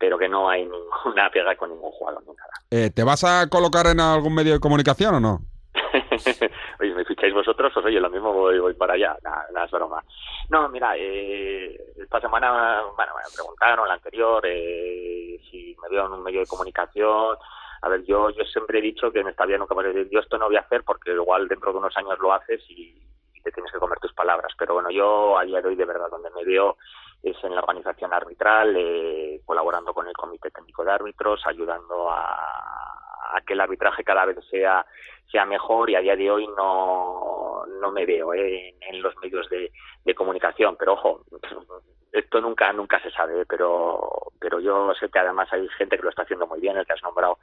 pero 0.01 0.19
que 0.19 0.29
no 0.29 0.49
hay 0.49 0.65
ninguna 0.65 1.31
pega 1.33 1.55
con 1.55 1.71
ningún 1.71 1.93
jugador 1.93 2.23
ni 2.27 2.35
nada. 2.35 2.51
Eh, 2.71 2.91
¿Te 2.91 3.05
vas 3.05 3.23
a 3.23 3.49
colocar 3.49 3.87
en 3.87 4.01
algún 4.01 4.35
medio 4.35 4.55
de 4.55 4.61
comunicación 4.61 5.17
o 5.17 5.21
no? 5.21 5.41
oye, 6.81 6.95
me 6.95 7.05
ficháis 7.05 7.35
vosotros, 7.35 7.71
pues 7.73 7.87
oye, 7.87 8.01
lo 8.01 8.11
mismo 8.11 8.33
voy, 8.33 8.59
voy 8.59 8.75
para 8.75 8.95
allá, 8.95 9.17
nada, 9.23 9.47
nada, 9.53 9.67
es 9.67 9.71
broma. 9.71 10.03
No, 10.49 10.69
mira, 10.69 10.97
eh, 10.97 11.79
esta 11.97 12.21
semana, 12.21 12.83
bueno, 12.97 13.13
me 13.15 13.35
preguntaron, 13.35 13.87
la 13.87 13.95
anterior, 13.95 14.43
eh, 14.47 15.39
si 15.51 15.77
me 15.83 15.89
veo 15.91 16.07
en 16.07 16.13
un 16.13 16.23
medio 16.23 16.41
de 16.41 16.47
comunicación. 16.47 17.37
A 17.83 17.89
ver, 17.89 18.05
yo, 18.05 18.31
yo 18.31 18.45
siempre 18.45 18.79
he 18.79 18.83
dicho 18.83 19.13
que 19.13 19.21
en 19.21 19.29
esta 19.29 19.47
vida 19.47 19.59
nunca 19.59 19.75
me 19.75 19.85
decir, 19.85 20.09
yo 20.11 20.21
esto 20.21 20.39
no 20.39 20.47
voy 20.47 20.57
a 20.57 20.61
hacer 20.61 20.83
porque 20.83 21.13
igual 21.13 21.47
dentro 21.47 21.73
de 21.73 21.79
unos 21.79 21.97
años 21.97 22.19
lo 22.21 22.33
haces 22.33 22.63
y, 22.69 22.95
y 23.35 23.41
te 23.43 23.53
tienes 23.53 23.73
que 23.73 23.79
comer 23.79 23.99
tus 24.01 24.13
palabras. 24.13 24.53
Pero 24.59 24.75
bueno, 24.75 24.91
yo 24.91 25.39
a 25.39 25.45
día 25.45 25.61
de 25.61 25.69
hoy 25.69 25.77
de 25.77 25.85
verdad 25.85 26.09
donde 26.11 26.31
me 26.31 26.45
veo 26.45 26.77
es 27.23 27.37
en 27.45 27.55
la 27.55 27.61
organización 27.61 28.13
arbitral, 28.13 28.75
eh, 28.77 29.41
colaborando 29.45 29.93
con 29.93 30.07
el 30.09 30.15
Comité 30.15 30.51
Técnico 30.51 30.85
de 30.85 30.93
Árbitros, 30.93 31.47
ayudando 31.47 32.11
a, 32.11 32.35
a 33.33 33.41
que 33.47 33.53
el 33.53 33.61
arbitraje 33.61 34.05
cada 34.05 34.25
vez 34.25 34.39
sea 34.51 34.85
sea 35.31 35.45
mejor 35.45 35.89
y 35.91 35.95
a 35.95 36.01
día 36.01 36.17
de 36.17 36.31
hoy 36.31 36.49
no, 36.57 37.65
no 37.81 37.93
me 37.93 38.05
veo 38.05 38.35
eh, 38.35 38.75
en, 38.81 39.03
los 39.03 39.17
medios 39.19 39.49
de, 39.49 39.71
de, 40.05 40.15
comunicación. 40.15 40.77
Pero 40.77 40.95
ojo, 40.95 41.25
esto 42.13 42.41
nunca 42.41 42.73
nunca 42.73 43.01
se 43.01 43.11
sabe, 43.11 43.47
pero 43.47 44.33
pero 44.41 44.59
yo 44.59 44.93
sé 44.95 45.09
que 45.09 45.19
además 45.19 45.49
hay 45.53 45.69
gente 45.79 45.97
que 45.97 46.03
lo 46.03 46.11
está 46.11 46.23
haciendo 46.23 46.47
muy 46.47 46.61
bien, 46.61 46.77
el 46.77 46.87
que 46.87 46.95
has 46.95 47.03
nombrado 47.03 47.39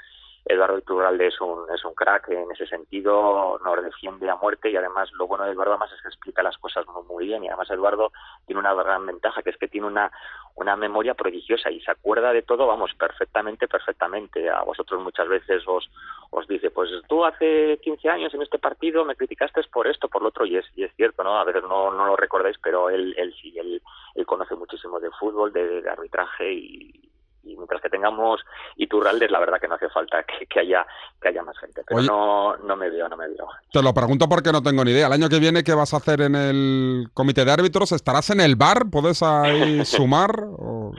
Eduardo 0.49 0.77
Iturralde 0.77 1.27
es 1.27 1.41
un, 1.41 1.65
es 1.73 1.83
un 1.83 1.93
crack 1.93 2.29
en 2.29 2.51
ese 2.51 2.65
sentido, 2.67 3.59
nos 3.63 3.83
defiende 3.83 4.29
a 4.29 4.35
muerte 4.35 4.69
y 4.69 4.75
además 4.75 5.11
lo 5.13 5.27
bueno 5.27 5.45
de 5.45 5.51
Eduardo 5.51 5.73
además 5.73 5.91
es 5.93 6.01
que 6.01 6.07
explica 6.07 6.43
las 6.43 6.57
cosas 6.57 6.85
muy, 6.87 7.03
muy 7.03 7.25
bien 7.25 7.43
y 7.43 7.47
además 7.47 7.69
Eduardo 7.69 8.11
tiene 8.45 8.59
una 8.59 8.73
gran 8.73 9.05
ventaja 9.05 9.41
que 9.41 9.49
es 9.49 9.57
que 9.57 9.67
tiene 9.67 9.87
una, 9.87 10.11
una 10.55 10.75
memoria 10.75 11.13
prodigiosa 11.13 11.69
y 11.69 11.81
se 11.81 11.91
acuerda 11.91 12.33
de 12.33 12.41
todo, 12.41 12.65
vamos, 12.65 12.91
perfectamente, 12.97 13.67
perfectamente. 13.67 14.49
A 14.49 14.63
vosotros 14.63 15.01
muchas 15.01 15.27
veces 15.27 15.63
os, 15.67 15.89
os 16.31 16.47
dice, 16.47 16.71
pues 16.71 16.89
tú 17.07 17.25
hace 17.25 17.79
15 17.83 18.09
años 18.09 18.33
en 18.33 18.41
este 18.41 18.57
partido 18.57 19.05
me 19.05 19.15
criticaste 19.15 19.61
por 19.71 19.87
esto, 19.87 20.07
por 20.07 20.21
lo 20.21 20.29
otro 20.29 20.45
y 20.45 20.57
es, 20.57 20.65
y 20.75 20.83
es 20.83 20.93
cierto, 20.95 21.23
¿no? 21.23 21.37
A 21.37 21.43
veces 21.43 21.63
no, 21.63 21.91
no 21.91 22.05
lo 22.05 22.15
recordáis, 22.15 22.57
pero 22.61 22.89
él, 22.89 23.13
él 23.17 23.33
sí, 23.41 23.53
él, 23.57 23.81
él 24.15 24.25
conoce 24.25 24.55
muchísimo 24.55 24.99
de 24.99 25.11
fútbol, 25.11 25.51
de, 25.51 25.81
de 25.81 25.89
arbitraje 25.89 26.51
y, 26.53 27.07
y 27.47 27.55
mientras 27.57 27.81
que 27.81 27.89
tengamos 27.89 28.41
Iturraldes, 28.75 29.31
la 29.31 29.39
verdad 29.39 29.59
que 29.59 29.67
no 29.67 29.75
hace 29.75 29.89
falta 29.89 30.23
que, 30.23 30.45
que 30.45 30.59
haya 30.59 30.85
que 31.21 31.29
haya 31.29 31.43
más 31.43 31.57
gente. 31.57 31.81
Pero 31.87 31.99
Oye. 31.99 32.07
no, 32.07 32.55
no 32.57 32.75
me 32.75 32.89
veo, 32.89 33.07
no 33.09 33.17
me 33.17 33.27
veo. 33.27 33.47
Te 33.71 33.81
lo 33.81 33.93
pregunto 33.93 34.27
porque 34.29 34.51
no 34.51 34.61
tengo 34.61 34.83
ni 34.83 34.91
idea. 34.91 35.07
El 35.07 35.13
año 35.13 35.29
que 35.29 35.39
viene, 35.39 35.63
¿qué 35.63 35.73
vas 35.73 35.93
a 35.93 35.97
hacer 35.97 36.21
en 36.21 36.35
el 36.35 37.07
comité 37.13 37.43
de 37.45 37.51
árbitros? 37.51 37.91
¿Estarás 37.91 38.29
en 38.29 38.41
el 38.41 38.55
bar? 38.55 38.83
¿Puedes 38.91 39.21
ahí 39.23 39.83
sumar? 39.85 40.31
O- 40.39 40.93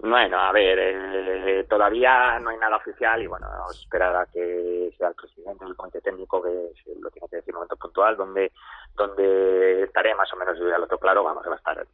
Bueno, 0.00 0.38
a 0.38 0.52
ver, 0.52 0.78
eh, 0.80 1.66
todavía 1.68 2.38
no 2.38 2.50
hay 2.50 2.56
nada 2.58 2.76
oficial 2.76 3.20
y 3.20 3.26
bueno, 3.26 3.46
esperar 3.72 4.14
a 4.14 4.26
que 4.26 4.94
sea 4.96 5.08
el 5.08 5.14
presidente 5.14 5.64
del 5.64 5.74
comité 5.74 6.00
técnico 6.00 6.40
que 6.40 6.72
lo 7.00 7.10
tiene 7.10 7.28
que 7.28 7.36
decir 7.36 7.50
en 7.50 7.56
un 7.56 7.60
momento 7.62 7.76
puntual, 7.76 8.16
donde 8.16 8.52
donde 8.96 9.82
estaré 9.84 10.14
más 10.14 10.32
o 10.32 10.36
menos, 10.36 10.58
yo 10.58 10.68
ya 10.68 10.78
lo 10.78 10.86
tengo 10.86 11.00
claro, 11.00 11.22
vamos, 11.24 11.42
que 11.42 11.48
va 11.48 11.54
a 11.54 11.58
estar 11.58 11.86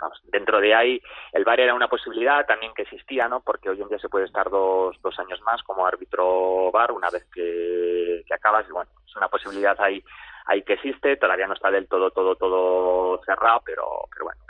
vamos, 0.00 0.20
dentro 0.24 0.60
de 0.60 0.74
ahí. 0.74 1.02
El 1.32 1.44
VAR 1.44 1.60
era 1.60 1.74
una 1.74 1.88
posibilidad 1.88 2.46
también 2.46 2.72
que 2.74 2.82
existía, 2.82 3.28
¿no? 3.28 3.40
Porque 3.40 3.70
hoy 3.70 3.80
en 3.80 3.88
día 3.88 3.98
se 3.98 4.08
puede 4.08 4.26
estar 4.26 4.48
dos, 4.50 4.96
dos 5.02 5.18
años 5.18 5.40
más 5.42 5.62
como 5.62 5.86
árbitro 5.86 6.70
VAR 6.72 6.92
una 6.92 7.10
vez 7.10 7.26
que, 7.32 8.22
que 8.26 8.34
acabas 8.34 8.66
y 8.68 8.72
bueno, 8.72 8.90
es 9.06 9.16
una 9.16 9.28
posibilidad 9.28 9.76
ahí, 9.80 10.02
ahí 10.46 10.62
que 10.62 10.74
existe, 10.74 11.16
todavía 11.16 11.46
no 11.46 11.54
está 11.54 11.70
del 11.70 11.88
todo, 11.88 12.10
todo, 12.10 12.36
todo 12.36 13.22
cerrado, 13.24 13.62
pero, 13.64 13.84
pero 14.12 14.26
bueno, 14.26 14.40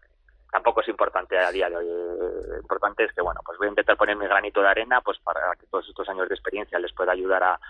tampoco 0.50 0.81
es 0.81 0.88
importante 0.88 1.38
a 1.38 1.50
día 1.50 1.69
de 1.69 1.76
hoy. 1.76 1.87
Lo 1.87 2.59
importante 2.59 3.05
es 3.05 3.12
que, 3.12 3.23
bueno, 3.23 3.40
pues 3.45 3.59
voy 3.59 3.67
a 3.67 3.71
intentar 3.71 3.97
poner 3.97 4.17
mi 4.17 4.26
granito 4.26 4.61
de 4.61 4.69
arena 4.69 5.00
pues 5.00 5.19
para 5.19 5.55
que 5.59 5.67
todos 5.67 5.88
estos 5.88 6.09
años 6.09 6.28
de 6.28 6.35
experiencia 6.35 6.78
les 6.78 6.93
pueda 6.93 7.12
ayudar 7.12 7.43
a, 7.43 7.61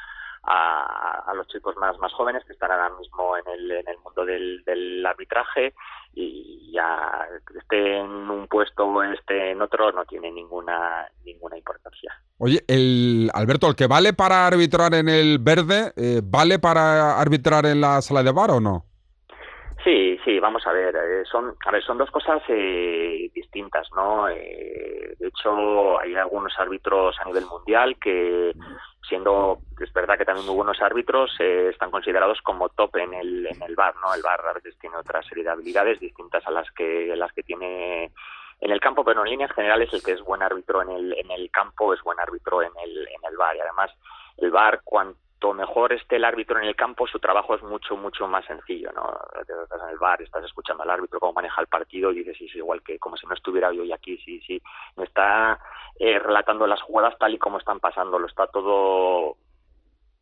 a, 0.42 1.24
a 1.26 1.34
los 1.34 1.46
chicos 1.48 1.76
más, 1.76 1.98
más 1.98 2.12
jóvenes 2.12 2.44
que 2.44 2.52
están 2.52 2.70
ahora 2.70 2.90
mismo 2.98 3.36
en 3.36 3.48
el, 3.52 3.70
en 3.70 3.88
el 3.88 3.98
mundo 3.98 4.24
del, 4.24 4.62
del 4.64 5.04
arbitraje 5.04 5.74
y 6.14 6.72
ya 6.72 7.26
esté 7.58 7.98
en 7.98 8.08
un 8.08 8.46
puesto 8.48 8.84
o 8.84 9.02
esté 9.02 9.52
en 9.52 9.62
otro 9.62 9.92
no 9.92 10.04
tiene 10.04 10.30
ninguna 10.32 11.08
ninguna 11.24 11.56
importancia. 11.56 12.12
Oye, 12.38 12.64
el 12.68 13.30
Alberto, 13.34 13.68
¿el 13.68 13.76
que 13.76 13.86
vale 13.86 14.12
para 14.12 14.46
arbitrar 14.46 14.94
en 14.94 15.08
el 15.08 15.38
verde, 15.38 15.92
eh, 15.96 16.20
vale 16.22 16.58
para 16.58 17.20
arbitrar 17.20 17.66
en 17.66 17.80
la 17.80 18.00
sala 18.00 18.22
de 18.22 18.32
bar 18.32 18.50
o 18.52 18.60
no? 18.60 18.87
Sí, 19.88 20.18
sí, 20.22 20.38
vamos 20.38 20.66
a 20.66 20.72
ver, 20.72 20.94
eh, 20.94 21.24
son, 21.24 21.56
a 21.64 21.70
ver, 21.70 21.82
son 21.82 21.96
dos 21.96 22.10
cosas 22.10 22.42
eh, 22.48 23.30
distintas, 23.34 23.90
¿no? 23.96 24.28
Eh, 24.28 25.16
de 25.18 25.28
hecho, 25.28 25.98
hay 25.98 26.14
algunos 26.14 26.52
árbitros 26.58 27.16
a 27.18 27.24
nivel 27.24 27.46
mundial 27.46 27.96
que, 27.98 28.52
siendo, 29.08 29.60
es 29.80 29.90
verdad 29.94 30.18
que 30.18 30.26
también 30.26 30.46
muy 30.46 30.56
buenos 30.56 30.82
árbitros, 30.82 31.34
eh, 31.40 31.70
están 31.70 31.90
considerados 31.90 32.38
como 32.42 32.68
top 32.68 32.96
en 32.96 33.14
el, 33.14 33.46
en 33.46 33.62
el 33.62 33.74
bar, 33.76 33.94
¿no? 34.04 34.12
El 34.12 34.20
bar 34.20 34.42
a 34.46 34.52
veces 34.52 34.76
tiene 34.78 34.94
otra 34.94 35.22
serie 35.22 35.44
de 35.44 35.50
habilidades 35.52 35.98
distintas 36.00 36.46
a 36.46 36.50
las 36.50 36.70
que, 36.72 37.16
las 37.16 37.32
que 37.32 37.42
tiene 37.42 38.12
en 38.60 38.70
el 38.70 38.80
campo, 38.80 39.06
pero 39.06 39.24
en 39.24 39.30
líneas 39.30 39.52
generales 39.52 39.88
el 39.94 40.02
que 40.02 40.12
es 40.12 40.20
buen 40.20 40.42
árbitro 40.42 40.82
en 40.82 40.90
el, 40.90 41.14
en 41.16 41.30
el 41.30 41.50
campo 41.50 41.94
es 41.94 42.02
buen 42.02 42.20
árbitro 42.20 42.60
en 42.60 42.72
el, 42.84 43.08
en 43.08 43.24
el 43.26 43.38
bar 43.38 43.56
y 43.56 43.60
además 43.60 43.90
el 44.36 44.50
bar 44.50 44.82
cuanto 44.84 45.18
mejor 45.54 45.92
esté 45.92 46.16
el 46.16 46.24
árbitro 46.24 46.58
en 46.58 46.66
el 46.66 46.76
campo 46.76 47.06
su 47.06 47.18
trabajo 47.18 47.54
es 47.54 47.62
mucho 47.62 47.96
mucho 47.96 48.26
más 48.26 48.44
sencillo 48.44 48.90
no 48.92 49.08
estás 49.40 49.80
en 49.82 49.88
el 49.88 49.98
bar 49.98 50.20
estás 50.20 50.44
escuchando 50.44 50.82
al 50.82 50.90
árbitro 50.90 51.20
cómo 51.20 51.32
maneja 51.32 51.60
el 51.60 51.68
partido 51.68 52.12
y 52.12 52.18
dices 52.18 52.36
sí, 52.38 52.50
igual 52.58 52.82
que 52.82 52.98
como 52.98 53.16
si 53.16 53.26
no 53.26 53.34
estuviera 53.34 53.68
hoy 53.68 53.92
aquí 53.92 54.18
sí 54.18 54.40
sí 54.46 54.60
me 54.96 55.04
está 55.04 55.58
eh, 55.98 56.18
relatando 56.18 56.66
las 56.66 56.82
jugadas 56.82 57.16
tal 57.18 57.34
y 57.34 57.38
como 57.38 57.58
están 57.58 57.80
pasando 57.80 58.18
lo 58.18 58.26
está 58.26 58.46
todo 58.48 59.36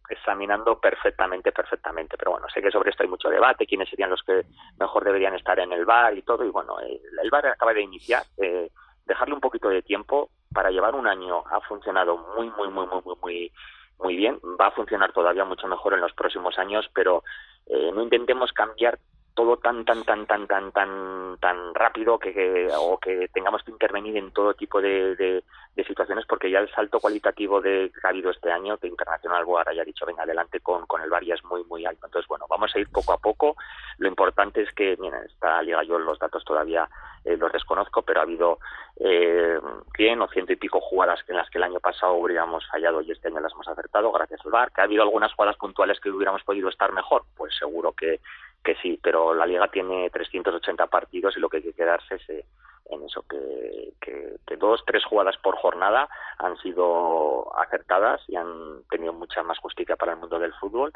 examinando 0.09 0.79
perfectamente, 0.79 1.53
perfectamente. 1.53 2.17
Pero 2.17 2.33
bueno, 2.33 2.47
sé 2.49 2.63
que 2.63 2.71
sobre 2.71 2.91
esto 2.91 3.03
hay 3.03 3.09
mucho 3.09 3.29
debate, 3.29 3.67
quiénes 3.67 3.89
serían 3.89 4.11
los 4.11 4.23
que 4.23 4.45
mejor 4.79 5.05
deberían 5.05 5.35
estar 5.35 5.59
en 5.59 5.73
el 5.73 5.85
bar 5.85 6.17
y 6.17 6.23
todo. 6.23 6.45
Y 6.45 6.51
bueno, 6.51 6.79
el, 6.81 7.01
el 7.23 7.31
bar 7.31 7.47
acaba 7.47 7.75
de 7.75 7.83
iniciar, 7.83 8.23
eh, 8.39 8.71
dejarle 9.05 9.35
un 9.35 9.41
poquito 9.41 9.69
de 9.69 9.83
tiempo 9.83 10.31
para 10.53 10.71
llevar 10.71 10.95
un 10.95 11.07
año. 11.07 11.43
Ha 11.51 11.61
funcionado 11.63 12.17
muy, 12.37 12.51
muy, 12.51 12.69
muy, 12.69 12.87
muy, 12.87 13.03
muy, 13.05 13.17
muy, 13.23 13.53
muy 13.99 14.17
bien. 14.17 14.39
Va 14.61 14.69
a 14.69 14.73
funcionar 14.73 15.13
todavía 15.13 15.45
mucho 15.45 15.67
mejor 15.67 15.95
en 15.95 16.01
los 16.01 16.13
próximos 16.13 16.59
años, 16.59 16.89
pero 16.95 17.23
eh, 17.67 17.91
no 17.93 18.03
intentemos 18.03 18.53
cambiar 18.53 18.99
todo 19.37 19.59
tan 19.59 19.85
tan 19.85 20.03
tan 20.05 20.27
tan 20.27 20.47
tan 20.49 20.73
tan 20.73 21.37
tan 21.39 21.75
rápido 21.75 22.19
que, 22.19 22.33
que- 22.33 22.69
o 22.77 22.99
que 22.99 23.29
tengamos 23.29 23.63
que 23.63 23.71
intervenir 23.71 24.17
en 24.17 24.33
todo 24.33 24.55
tipo 24.55 24.81
de, 24.81 25.15
de, 25.15 25.45
situaciones 25.87 26.25
porque 26.27 26.51
ya 26.51 26.59
el 26.59 26.71
salto 26.71 26.99
cualitativo 26.99 27.61
de, 27.61 27.93
que 27.93 28.07
ha 28.07 28.11
habido 28.11 28.31
este 28.31 28.51
año 28.51 28.79
que 28.79 28.89
Internacional 28.89 29.45
Boar 29.45 29.69
haya 29.69 29.85
dicho 29.85 30.07
venga 30.07 30.23
adelante 30.23 30.59
con, 30.61 30.87
con 30.87 31.03
el 31.03 31.11
VAR 31.11 31.23
ya 31.23 31.35
es 31.35 31.45
muy 31.45 31.63
muy 31.65 31.85
alto. 31.85 32.07
Entonces 32.07 32.27
bueno 32.27 32.47
vamos 32.49 32.75
a 32.75 32.79
ir 32.81 32.89
poco 32.89 33.13
a 33.13 33.19
poco. 33.19 33.57
Lo 33.99 34.09
importante 34.09 34.63
es 34.63 34.73
que 34.73 34.97
miren 34.99 35.23
esta 35.25 35.61
liga 35.63 35.83
yo 35.85 35.99
los 35.99 36.19
datos 36.19 36.43
todavía 36.45 36.89
eh, 37.25 37.37
los 37.37 37.53
desconozco 37.53 38.03
pero 38.03 38.21
ha 38.21 38.23
habido 38.23 38.59
eh, 38.99 39.61
100 39.97 40.23
o 40.23 40.29
ciento 40.29 40.53
y 40.55 40.57
pico 40.57 40.81
jugadas 40.81 41.21
en 41.29 41.37
las 41.37 41.49
que 41.51 41.59
el 41.59 41.65
año 41.65 41.79
pasado 41.81 42.15
hubiéramos 42.15 42.67
fallado 42.69 43.03
y 43.03 43.13
este 43.13 43.29
año 43.29 43.41
las 43.41 43.53
hemos 43.53 43.69
acertado 43.69 44.11
gracias 44.13 44.41
al 44.47 44.51
VAR 44.53 44.73
que 44.73 44.81
ha 44.81 44.85
habido 44.85 45.03
algunas 45.03 45.33
jugadas 45.35 45.57
puntuales 45.59 46.01
que 46.01 46.11
hubiéramos 46.11 46.43
podido 46.43 46.71
estar 46.71 46.91
mejor 46.93 47.25
pues 47.37 47.55
seguro 47.59 47.93
que 47.93 48.19
que 48.65 48.75
sí, 48.83 48.99
pero 49.03 49.35
la 49.35 49.47
liga 49.47 49.69
tiene 49.69 50.11
380 50.11 50.87
partidos 50.89 51.37
y 51.37 51.41
lo 51.41 51.49
que 51.49 51.59
hay 51.59 51.63
que 51.63 51.73
quedarse 51.73 52.17
es 52.17 52.29
eh, 52.31 52.45
en 52.91 53.03
eso, 53.05 53.25
que, 53.29 53.93
que, 54.01 54.37
que 54.47 54.57
dos, 54.57 54.83
tres 54.87 55.05
jugadas 55.05 55.37
por 55.43 55.57
jornada 55.57 56.09
han 56.39 56.57
sido 56.59 57.57
acertadas 57.59 58.21
y 58.29 58.37
han 58.37 58.83
tenido 58.91 59.13
mucha 59.13 59.43
más 59.43 59.59
justicia 59.59 59.97
para 59.97 60.13
el 60.13 60.19
mundo 60.19 60.39
del 60.39 60.53
fútbol 60.55 60.93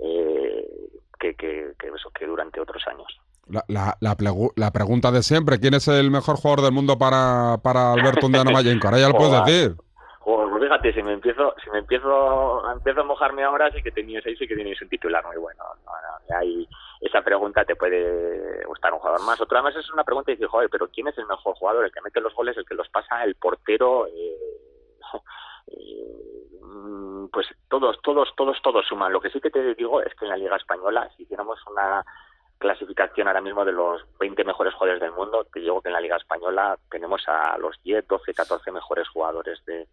eh, 0.00 0.66
que, 1.18 1.34
que, 1.34 1.72
que 1.78 1.88
eso, 1.88 2.10
que 2.10 2.26
durante 2.26 2.60
otros 2.60 2.82
años. 2.86 3.20
La, 3.48 3.64
la, 3.68 4.16
la, 4.56 4.70
pregunta 4.70 5.10
de 5.10 5.22
siempre, 5.22 5.58
¿quién 5.58 5.74
es 5.74 5.88
el 5.88 6.10
mejor 6.10 6.36
jugador 6.36 6.64
del 6.64 6.72
mundo 6.72 6.96
para, 6.96 7.58
para 7.62 7.92
Alberto 7.92 8.26
Undiano 8.26 8.52
Mayenco? 8.52 8.86
Ahora 8.86 9.00
ya 9.00 9.08
lo 9.08 9.14
puedes 9.14 9.44
decir. 9.44 9.76
Fíjate, 10.62 10.92
si 10.92 11.02
me 11.02 11.14
empiezo, 11.14 11.56
si 11.64 11.70
me 11.70 11.80
empiezo, 11.80 12.70
empiezo 12.70 13.00
a 13.00 13.04
mojarme 13.04 13.42
ahora, 13.42 13.68
sí 13.72 13.82
que 13.82 13.90
teníais 13.90 14.24
ahí, 14.24 14.36
sí 14.36 14.46
que 14.46 14.54
tenéis 14.54 14.80
un 14.80 14.88
titular 14.88 15.24
muy 15.26 15.36
bueno. 15.36 15.64
No, 15.84 15.90
no, 15.90 16.36
ahí 16.38 16.68
esa 17.00 17.20
pregunta 17.20 17.64
te 17.64 17.74
puede 17.74 18.64
gustar 18.66 18.92
un 18.92 19.00
jugador 19.00 19.26
más. 19.26 19.40
Otra 19.40 19.60
más 19.60 19.74
es 19.74 19.90
una 19.90 20.04
pregunta 20.04 20.30
y 20.30 20.36
dices, 20.36 20.48
joder, 20.48 20.70
pero 20.70 20.86
¿quién 20.86 21.08
es 21.08 21.18
el 21.18 21.26
mejor 21.26 21.56
jugador? 21.56 21.84
El 21.84 21.90
que 21.90 22.00
mete 22.00 22.20
los 22.20 22.32
goles, 22.32 22.56
el 22.56 22.64
que 22.64 22.76
los 22.76 22.88
pasa, 22.90 23.24
el 23.24 23.34
portero. 23.34 24.06
Eh, 24.06 24.38
eh, 25.66 27.28
pues 27.32 27.48
todos, 27.68 28.00
todos, 28.00 28.32
todos, 28.36 28.62
todos 28.62 28.86
suman. 28.86 29.12
Lo 29.12 29.20
que 29.20 29.30
sí 29.30 29.40
que 29.40 29.50
te 29.50 29.74
digo 29.74 30.00
es 30.00 30.14
que 30.14 30.26
en 30.26 30.30
la 30.30 30.36
Liga 30.36 30.54
Española, 30.54 31.10
si 31.16 31.24
hiciéramos 31.24 31.58
una 31.66 32.04
clasificación 32.58 33.26
ahora 33.26 33.40
mismo 33.40 33.64
de 33.64 33.72
los 33.72 34.00
20 34.20 34.44
mejores 34.44 34.74
jugadores 34.74 35.00
del 35.00 35.10
mundo, 35.10 35.44
te 35.52 35.58
digo 35.58 35.82
que 35.82 35.88
en 35.88 35.94
la 35.94 36.00
Liga 36.00 36.18
Española 36.18 36.78
tenemos 36.88 37.26
a 37.26 37.58
los 37.58 37.82
10, 37.82 38.06
12, 38.06 38.32
14 38.32 38.70
mejores 38.70 39.08
jugadores 39.08 39.64
de, 39.64 39.88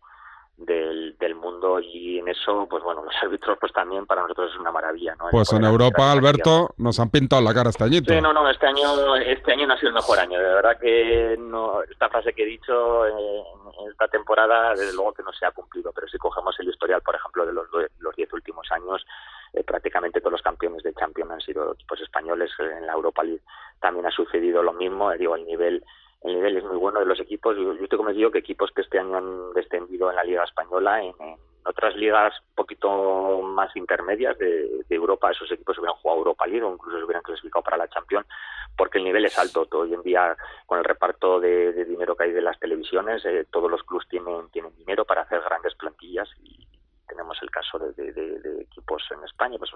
del, 0.60 1.16
del 1.18 1.36
mundo 1.36 1.80
y 1.80 2.20
en 2.20 2.28
eso, 2.28 2.68
pues 2.70 2.84
bueno, 2.84 3.04
los 3.06 3.14
árbitros 3.22 3.58
pues 3.60 3.72
también 3.74 4.06
para 4.06 4.22
nosotros 4.22 4.52
es 4.54 4.60
una 4.60 4.72
maravilla, 4.72 5.16
¿no? 5.16 5.26
Pues 5.32 5.52
en 5.54 5.64
Europa, 5.64 6.12
Alberto, 6.12 6.70
nos 6.78 7.00
han 7.00 7.10
pintado 7.10 7.42
la 7.42 7.54
cara 7.54 7.70
este 7.70 7.84
añito. 7.84 8.14
Sí, 8.14 8.22
no, 8.22 8.34
no, 8.34 8.50
este 8.50 8.68
año, 8.68 9.16
este 9.16 9.54
año 9.54 9.68
no 9.68 9.74
ha 9.74 9.78
sido 9.78 9.90
el 9.90 9.96
mejor 9.96 10.20
año. 10.20 10.38
De 10.38 10.54
verdad 10.54 10.80
que 10.80 11.36
no, 11.40 11.82
esta 11.84 12.10
frase 12.10 12.34
que 12.34 12.44
he 12.44 12.48
dicho 12.48 13.06
eh, 13.06 13.44
en 13.82 13.92
esta 13.92 14.08
temporada, 14.08 14.72
desde 14.72 14.94
luego 14.94 15.14
que 15.14 15.24
no 15.24 15.32
se 15.34 15.46
ha 15.46 15.52
cumplido. 15.52 15.92
Pero 15.94 16.08
si 16.08 16.18
cogemos 16.18 16.56
el 16.60 16.70
historial, 16.70 17.02
por 17.02 17.16
ejemplo, 17.16 17.46
de 17.46 17.54
los 17.54 17.68
los 18.00 18.16
diez 18.16 18.32
últimos 18.34 18.70
años, 18.72 19.06
eh, 19.54 19.64
prácticamente 19.64 20.20
todos 20.20 20.34
los 20.34 20.42
campeones 20.42 20.84
de 20.84 20.94
Champions 20.94 21.32
han 21.32 21.42
sido 21.42 21.74
equipos 21.74 22.00
españoles. 22.02 22.52
En 22.60 22.86
la 22.86 22.94
Europa 22.94 23.24
League 23.24 23.42
también 23.80 24.06
ha 24.06 24.12
sucedido 24.12 24.62
lo 24.62 24.74
mismo. 24.74 25.12
Eh, 25.12 25.18
digo, 25.18 25.36
el 25.36 25.46
nivel 25.46 25.84
el 26.22 26.36
nivel 26.36 26.58
es 26.58 26.64
muy 26.64 26.78
bueno 26.78 27.00
de 27.00 27.06
los 27.06 27.20
equipos. 27.20 27.56
Yo, 27.56 27.74
yo 27.74 27.84
estoy 27.84 27.98
convencido 27.98 28.32
que 28.32 28.40
equipos 28.40 28.72
que 28.72 28.82
este 28.82 29.00
año 29.00 29.18
han 29.18 29.54
descendido 29.54 30.10
en 30.10 30.16
la 30.16 30.24
Liga 30.24 30.44
Española, 30.44 31.02
en, 31.02 31.14
en 31.20 31.38
otras 31.66 31.96
ligas 31.96 32.34
un 32.50 32.56
poquito 32.56 33.42
más 33.42 33.76
intermedias 33.76 34.38
de, 34.38 34.84
de 34.88 34.96
Europa, 34.96 35.32
esos 35.32 35.52
equipos 35.52 35.78
hubieran 35.78 35.98
jugado 35.98 36.20
Europa 36.20 36.48
League 36.48 36.64
o 36.64 36.74
incluso 36.74 36.98
se 36.98 37.04
hubieran 37.04 37.24
clasificado 37.24 37.64
para 37.64 37.78
la 37.78 37.88
Champions, 37.90 38.28
porque 38.76 38.98
el 38.98 39.04
nivel 39.04 39.26
es 39.26 39.38
alto. 39.38 39.66
Todo 39.66 39.82
hoy 39.82 39.94
en 39.94 40.02
día, 40.02 40.36
con 40.66 40.80
el 40.80 40.84
reparto 40.84 41.40
de, 41.40 41.86
dinero 41.86 42.16
que 42.16 42.26
hay 42.26 42.32
de 42.32 42.42
las 42.42 42.60
televisiones, 42.60 43.24
eh, 43.26 43.46
todos 43.50 43.70
los 43.70 43.84
clubes 43.84 44.08
tienen, 44.08 44.50
tienen 44.50 44.76
dinero 44.78 45.06
para 45.06 45.22
hacer 45.22 45.42
grandes 45.42 45.76
plantillas 45.76 46.30
y 46.44 46.68
tenemos 47.10 47.38
el 47.42 47.50
caso 47.50 47.80
de, 47.80 48.62
equipos 48.62 49.04
en 49.12 49.24
España, 49.24 49.58
pues 49.58 49.72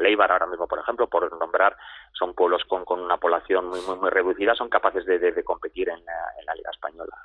Leibar 0.00 0.30
ahora 0.32 0.46
mismo, 0.46 0.66
por 0.66 0.78
ejemplo, 0.78 1.06
por 1.08 1.30
nombrar, 1.38 1.76
son 2.12 2.34
pueblos 2.34 2.62
con, 2.68 2.84
con 2.84 3.00
una 3.00 3.16
población 3.16 3.68
muy 3.68 3.80
muy 3.82 3.96
muy 3.96 4.10
reducida, 4.10 4.54
son 4.54 4.68
capaces 4.68 5.06
de, 5.06 5.44
competir 5.44 5.88
en 5.88 6.04
la, 6.04 6.32
en 6.38 6.46
la 6.46 6.54
Liga 6.54 6.70
Española. 6.70 7.16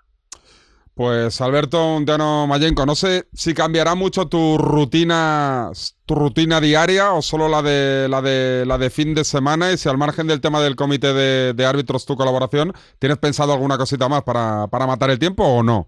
Pues 0.94 1.40
Alberto 1.42 1.96
Undiano 1.96 2.46
Mayenco, 2.48 2.86
no 2.86 2.96
sé 2.96 3.28
si 3.34 3.54
cambiará 3.54 3.96
mucho 3.96 4.28
tu 4.28 4.58
rutina, 4.58 5.72
tu 6.06 6.16
rutina 6.16 6.60
diaria 6.60 7.14
o 7.14 7.22
solo 7.22 7.48
la 7.48 7.62
de 7.62 8.08
la 8.10 8.22
de 8.22 8.66
la 8.66 8.78
de 8.78 8.90
fin 8.90 9.16
de 9.16 9.24
semana 9.24 9.72
y 9.72 9.78
si 9.78 9.88
al 9.88 9.98
margen 9.98 10.28
del 10.28 10.42
tema 10.42 10.62
del 10.62 10.76
comité 10.76 11.14
de, 11.14 11.54
de 11.54 11.66
árbitros 11.66 12.06
tu 12.06 12.18
colaboración, 12.18 12.74
¿tienes 13.00 13.18
pensado 13.20 13.54
alguna 13.54 13.78
cosita 13.78 14.10
más 14.10 14.24
para, 14.24 14.68
para 14.68 14.86
matar 14.86 15.10
el 15.10 15.18
tiempo 15.18 15.46
o 15.46 15.64
no? 15.64 15.88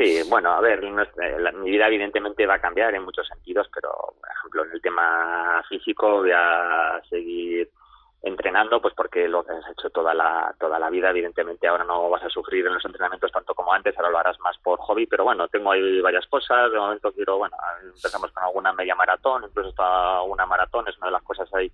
Sí, 0.00 0.22
bueno, 0.30 0.50
a 0.52 0.60
ver, 0.62 0.82
nuestra- 0.84 1.38
la- 1.38 1.52
mi 1.52 1.70
vida 1.70 1.86
evidentemente 1.86 2.46
va 2.46 2.54
a 2.54 2.60
cambiar 2.60 2.94
en 2.94 3.02
muchos 3.04 3.26
sentidos, 3.28 3.68
pero 3.74 3.90
por 4.18 4.30
ejemplo 4.30 4.64
en 4.64 4.70
el 4.72 4.80
tema 4.80 5.62
físico 5.68 6.20
voy 6.20 6.30
a 6.34 7.02
seguir 7.10 7.70
entrenando, 8.22 8.80
pues 8.80 8.94
porque 8.94 9.28
lo 9.28 9.40
has 9.40 9.70
hecho 9.72 9.90
toda 9.90 10.14
la 10.14 10.54
toda 10.58 10.78
la 10.78 10.88
vida, 10.88 11.10
evidentemente 11.10 11.66
ahora 11.68 11.84
no 11.84 12.08
vas 12.08 12.22
a 12.24 12.30
sufrir 12.30 12.66
en 12.66 12.74
los 12.74 12.84
entrenamientos 12.86 13.30
tanto 13.32 13.54
como 13.54 13.72
antes, 13.74 13.94
ahora 13.98 14.10
lo 14.10 14.18
harás 14.18 14.40
más 14.40 14.56
por 14.58 14.78
hobby, 14.80 15.06
pero 15.06 15.24
bueno, 15.24 15.48
tengo 15.48 15.70
ahí 15.72 16.00
varias 16.00 16.26
cosas, 16.28 16.72
de 16.72 16.78
momento 16.78 17.12
quiero, 17.12 17.36
bueno, 17.38 17.56
empezamos 17.82 18.32
con 18.32 18.44
alguna 18.44 18.72
media 18.72 18.94
maratón, 18.94 19.44
incluso 19.44 19.68
hasta 19.70 20.22
una 20.22 20.46
maratón, 20.46 20.88
es 20.88 20.96
una 20.98 21.08
de 21.08 21.12
las 21.12 21.22
cosas 21.22 21.52
ahí 21.54 21.70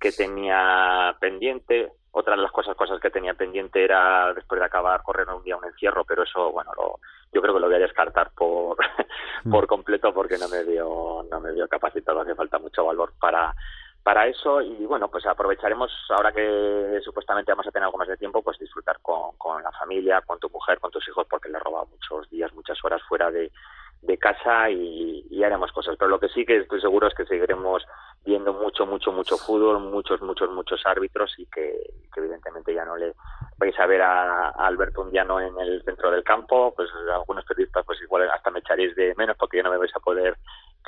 que 0.00 0.12
tenía 0.12 1.16
pendiente. 1.20 1.92
Otra 2.12 2.36
de 2.36 2.42
las 2.42 2.52
cosas, 2.52 2.74
cosas 2.76 3.00
que 3.00 3.10
tenía 3.10 3.34
pendiente 3.34 3.84
era 3.84 4.32
después 4.34 4.58
de 4.60 4.66
acabar 4.66 5.02
correr 5.02 5.28
un 5.28 5.42
día 5.42 5.56
un 5.56 5.64
encierro, 5.64 6.04
pero 6.04 6.22
eso, 6.22 6.50
bueno, 6.52 6.72
lo, 6.76 6.98
yo 7.32 7.42
creo 7.42 7.54
que 7.54 7.60
lo 7.60 7.66
voy 7.66 7.76
a 7.76 7.80
descartar 7.80 8.30
por, 8.30 8.76
por 9.50 9.66
completo 9.66 10.12
porque 10.12 10.38
no 10.38 10.48
me 10.48 10.64
veo, 10.64 11.26
no 11.30 11.40
me 11.40 11.52
veo 11.52 11.68
capacitado, 11.68 12.20
hace 12.20 12.34
falta 12.34 12.58
mucho 12.58 12.84
valor 12.84 13.12
para 13.20 13.54
para 14.02 14.26
eso 14.26 14.62
y 14.62 14.86
bueno 14.86 15.08
pues 15.08 15.26
aprovecharemos 15.26 15.90
ahora 16.08 16.32
que 16.32 16.98
supuestamente 17.04 17.52
vamos 17.52 17.66
a 17.66 17.70
tener 17.70 17.84
algo 17.84 17.98
más 17.98 18.08
de 18.08 18.16
tiempo 18.16 18.42
pues 18.42 18.58
disfrutar 18.58 19.00
con, 19.02 19.36
con 19.36 19.62
la 19.62 19.70
familia 19.72 20.22
con 20.22 20.38
tu 20.38 20.48
mujer 20.48 20.78
con 20.78 20.90
tus 20.90 21.06
hijos 21.08 21.26
porque 21.28 21.50
le 21.50 21.58
he 21.58 21.60
robado 21.60 21.86
muchos 21.86 22.30
días 22.30 22.50
muchas 22.54 22.82
horas 22.82 23.02
fuera 23.06 23.30
de, 23.30 23.52
de 24.02 24.18
casa 24.18 24.70
y, 24.70 25.26
y 25.30 25.42
haremos 25.42 25.72
cosas. 25.72 25.96
Pero 25.98 26.08
lo 26.08 26.20
que 26.20 26.28
sí 26.28 26.44
que 26.44 26.58
estoy 26.58 26.80
seguro 26.80 27.08
es 27.08 27.14
que 27.14 27.26
seguiremos 27.26 27.84
viendo 28.24 28.52
mucho 28.52 28.84
mucho 28.84 29.12
mucho 29.12 29.36
fútbol 29.38 29.80
muchos 29.80 30.20
muchos 30.20 30.50
muchos 30.50 30.84
árbitros 30.84 31.32
y 31.38 31.46
que, 31.46 31.72
que 32.12 32.20
evidentemente 32.20 32.74
ya 32.74 32.84
no 32.84 32.96
le 32.96 33.14
vais 33.56 33.78
a 33.78 33.86
ver 33.86 34.02
a, 34.02 34.50
Alberto 34.50 35.02
Undiano 35.02 35.40
en 35.40 35.58
el 35.58 35.82
centro 35.84 36.10
del 36.10 36.24
campo. 36.24 36.72
Pues 36.76 36.88
algunos 37.12 37.44
periodistas 37.44 37.84
pues 37.86 38.00
igual 38.02 38.30
hasta 38.30 38.50
me 38.50 38.60
echaréis 38.60 38.94
de 38.96 39.14
menos 39.16 39.36
porque 39.36 39.58
ya 39.58 39.62
no 39.62 39.70
me 39.70 39.78
vais 39.78 39.94
a 39.94 40.00
poder 40.00 40.36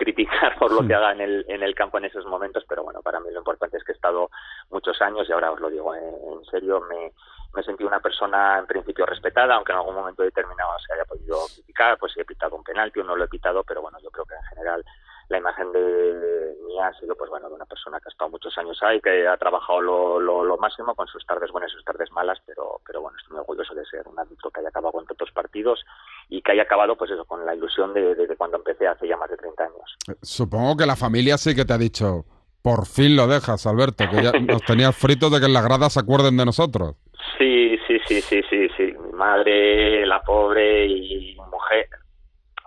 criticar 0.01 0.59
por 0.59 0.73
lo 0.73 0.87
que 0.87 0.95
haga 0.95 1.13
en 1.13 1.21
el, 1.21 1.45
en 1.49 1.63
el 1.63 1.75
campo 1.75 1.99
en 1.99 2.07
esos 2.07 2.25
momentos, 2.25 2.65
pero 2.67 2.83
bueno, 2.83 3.03
para 3.03 3.21
mí 3.21 3.31
lo 3.31 3.39
importante 3.39 3.77
es 3.77 3.85
que 3.85 3.93
he 3.93 3.95
estado 3.95 4.31
muchos 4.71 5.01
años 5.03 5.29
y 5.29 5.33
ahora 5.33 5.53
os 5.53 5.61
lo 5.61 5.69
digo 5.69 5.95
en, 5.95 6.03
en 6.03 6.45
serio, 6.47 6.81
me, 6.89 7.13
me 7.55 7.63
sentí 7.63 7.85
una 7.85 8.01
persona 8.01 8.59
en 8.59 8.67
principio 8.67 9.05
respetada, 9.05 9.55
aunque 9.55 9.73
en 9.73 9.79
algún 9.79 9.95
momento 9.95 10.23
determinado 10.23 10.71
se 10.79 10.95
haya 10.95 11.05
podido 11.05 11.37
criticar, 11.55 11.99
pues 11.99 12.13
si 12.13 12.21
he 12.21 12.25
pitado 12.25 12.57
un 12.57 12.65
penalti 12.65 13.01
o 13.01 13.05
no 13.05 13.15
lo 13.15 13.25
he 13.25 13.29
pitado, 13.29 13.63
pero 13.63 13.83
bueno, 13.83 13.99
yo 14.01 14.11
creo 14.11 14.25
que 14.25 14.35
en 14.35 14.45
general 14.45 14.85
la 15.31 15.39
imagen 15.39 15.71
de 15.73 16.57
mía 16.67 16.89
ha 16.89 16.95
sido 16.99 17.15
pues 17.17 17.31
bueno 17.31 17.49
de 17.49 17.55
una 17.55 17.65
persona 17.65 17.99
que 18.01 18.09
ha 18.09 18.13
estado 18.13 18.31
muchos 18.31 18.57
años 18.59 18.77
ahí, 18.83 19.01
que 19.01 19.27
ha 19.29 19.37
trabajado 19.37 19.81
lo, 19.81 20.21
lo, 20.21 20.45
lo 20.45 20.59
máximo 20.59 20.95
con 20.95 21.07
sus 21.07 21.25
tardes 21.25 21.51
buenas 21.53 21.71
y 21.71 21.77
sus 21.77 21.85
tardes 21.85 22.11
malas, 22.11 22.39
pero, 22.45 22.81
pero 22.85 23.01
bueno, 23.01 23.17
estoy 23.17 23.35
muy 23.35 23.41
orgulloso 23.41 23.73
de 23.75 23.87
ser 23.87 24.07
un 24.09 24.19
árbitro 24.19 24.51
que 24.51 24.59
haya 24.61 24.71
acabado 24.71 24.93
con 24.93 25.07
tantos 25.07 25.31
partidos 25.31 25.85
y 26.29 26.43
que 26.43 26.53
haya 26.53 26.63
acabado 26.63 26.97
pues 26.97 27.13
eso, 27.13 27.25
con 27.25 27.47
la 27.47 27.55
ilusión 27.55 27.95
de, 27.95 28.15
de, 28.17 28.27
de 28.27 28.37
cuando 28.37 28.57
empecé 28.57 28.89
hace 28.89 29.07
ya 29.07 29.17
más 29.17 29.31
de 29.31 29.37
30 29.37 29.63
años. 29.63 29.97
Eh, 30.09 30.15
Supongo 30.21 30.77
que 30.77 30.87
la 30.87 30.97
familia 30.97 31.39
sí 31.39 31.55
que 31.55 31.65
te 31.65 31.73
ha 31.75 31.79
dicho, 31.79 32.25
por 32.61 32.87
fin 32.87 33.15
lo 33.15 33.29
dejas, 33.29 33.65
Alberto, 33.69 34.05
que 34.11 34.23
ya 34.25 34.33
nos 34.33 34.63
tenías 34.63 34.97
fritos 34.97 35.31
de 35.31 35.39
que 35.39 35.47
en 35.47 35.53
las 35.53 35.65
gradas 35.65 35.93
se 35.93 36.01
acuerden 36.01 36.37
de 36.37 36.45
nosotros. 36.45 36.97
Sí, 37.39 37.79
sí, 37.87 37.99
sí, 38.05 38.21
sí, 38.21 38.43
sí, 38.51 38.69
sí. 38.77 38.95
Mi 38.99 39.13
madre, 39.13 40.05
la 40.07 40.21
pobre 40.23 40.87
y 40.87 41.37
mujer 41.37 41.89